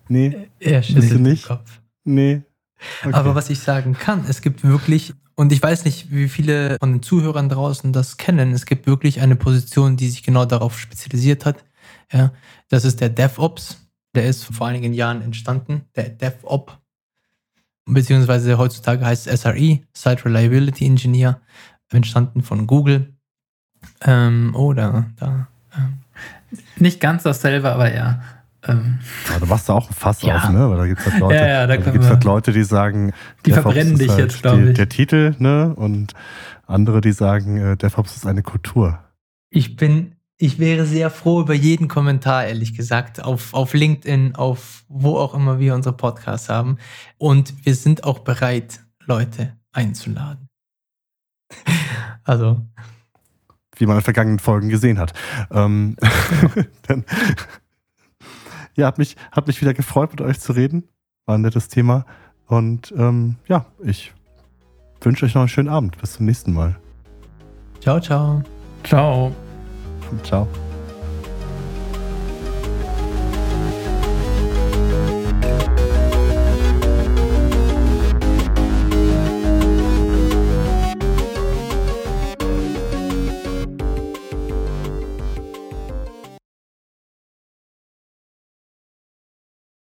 Nee. 0.09 0.49
Er 0.59 0.83
schüttelt 0.83 1.21
nicht. 1.21 1.45
den 1.45 1.49
Kopf. 1.49 1.81
Nee. 2.05 2.43
Okay. 3.05 3.13
Aber 3.13 3.35
was 3.35 3.51
ich 3.51 3.61
sagen 3.61 3.93
kann, 3.93 4.25
es 4.27 4.41
gibt 4.41 4.65
wirklich, 4.65 5.15
und 5.41 5.53
ich 5.53 5.63
weiß 5.63 5.87
nicht, 5.87 6.11
wie 6.11 6.29
viele 6.29 6.77
von 6.79 6.93
den 6.93 7.03
Zuhörern 7.03 7.49
draußen 7.49 7.93
das 7.95 8.19
kennen, 8.19 8.53
es 8.53 8.67
gibt 8.67 8.87
wirklich 8.87 9.21
eine 9.23 9.37
Position, 9.37 9.97
die 9.97 10.09
sich 10.09 10.23
genau 10.23 10.45
darauf 10.45 10.79
spezialisiert 10.79 11.47
hat. 11.47 11.65
Ja, 12.13 12.33
das 12.69 12.85
ist 12.85 13.01
der 13.01 13.09
DevOps. 13.09 13.89
Der 14.15 14.27
ist 14.27 14.45
vor 14.45 14.67
einigen 14.67 14.93
Jahren 14.93 15.23
entstanden, 15.23 15.83
der 15.97 16.11
DevOps 16.11 16.75
beziehungsweise 17.87 18.59
heutzutage 18.59 19.05
heißt 19.05 19.27
es 19.27 19.43
SRE, 19.43 19.81
Site 19.93 20.25
Reliability 20.25 20.87
Engineer, 20.87 21.41
entstanden 21.91 22.43
von 22.43 22.67
Google. 22.67 23.15
Ähm, 24.03 24.55
oder 24.55 25.11
da. 25.19 25.49
Ähm. 25.75 26.01
Nicht 26.77 27.01
ganz 27.01 27.23
dasselbe, 27.23 27.73
aber 27.73 27.95
ja. 27.95 28.23
Ähm. 28.67 28.99
Ja, 29.29 29.39
du 29.39 29.47
machst 29.47 29.69
da 29.69 29.75
auch 29.75 29.89
ein 29.89 29.95
Fass 29.95 30.23
ja. 30.23 30.37
auf, 30.37 30.49
ne? 30.51 30.71
Weil 30.71 30.77
da 30.77 30.87
gibt 30.87 31.01
es 31.01 31.07
halt 31.07 31.21
Leute, 31.21 31.35
ja, 31.35 31.47
ja, 31.47 31.67
da 31.67 31.75
also 31.75 31.93
gibt's 31.93 32.09
halt 32.09 32.25
Leute, 32.25 32.53
die 32.53 32.65
sagen, 32.65 33.13
die 33.47 33.53
verbrennen 33.53 33.99
dich 33.99 34.11
halt 34.11 34.21
jetzt, 34.21 34.43
glaube 34.43 34.71
ich. 34.71 34.77
Der 34.77 34.89
Titel, 34.89 35.35
ne? 35.39 35.75
Und 35.75 36.15
andere, 36.67 37.01
die 37.01 37.13
sagen, 37.13 37.57
äh, 37.57 37.77
DevOps 37.77 38.17
ist 38.17 38.27
eine 38.27 38.43
Kultur. 38.43 38.99
Ich 39.51 39.77
bin 39.77 40.15
ich 40.43 40.59
wäre 40.59 40.87
sehr 40.87 41.11
froh 41.11 41.43
über 41.43 41.53
jeden 41.53 41.87
Kommentar, 41.87 42.47
ehrlich 42.47 42.75
gesagt, 42.75 43.23
auf, 43.23 43.53
auf 43.53 43.75
LinkedIn, 43.75 44.37
auf 44.37 44.85
wo 44.89 45.19
auch 45.19 45.35
immer 45.35 45.59
wir 45.59 45.75
unsere 45.75 45.95
Podcasts 45.95 46.49
haben. 46.49 46.79
Und 47.19 47.67
wir 47.67 47.75
sind 47.75 48.05
auch 48.05 48.21
bereit, 48.21 48.81
Leute 49.05 49.55
einzuladen. 49.73 50.49
also. 52.25 52.67
Wie 53.77 53.85
man 53.85 53.97
in 53.97 54.03
vergangenen 54.03 54.39
Folgen 54.39 54.71
gesehen 54.71 54.99
hat. 54.99 55.13
Ähm, 55.51 55.97
dann, 56.87 57.05
ja, 58.75 58.87
hat 58.87 58.99
mich, 58.99 59.17
hat 59.33 59.47
mich 59.47 59.61
wieder 59.61 59.75
gefreut, 59.75 60.11
mit 60.11 60.21
euch 60.21 60.41
zu 60.41 60.53
reden. 60.53 60.89
War 61.27 61.37
ein 61.37 61.43
nettes 61.43 61.69
Thema. 61.69 62.05
Und 62.47 62.93
ähm, 62.97 63.37
ja, 63.47 63.67
ich 63.83 64.13
wünsche 65.01 65.25
euch 65.27 65.35
noch 65.35 65.43
einen 65.43 65.49
schönen 65.49 65.69
Abend. 65.69 65.99
Bis 65.99 66.15
zum 66.15 66.27
nächsten 66.27 66.53
Mal. 66.53 66.77
Ciao, 67.81 68.01
ciao. 68.01 68.43
Ciao. 68.85 69.33
Ciao. 70.23 70.49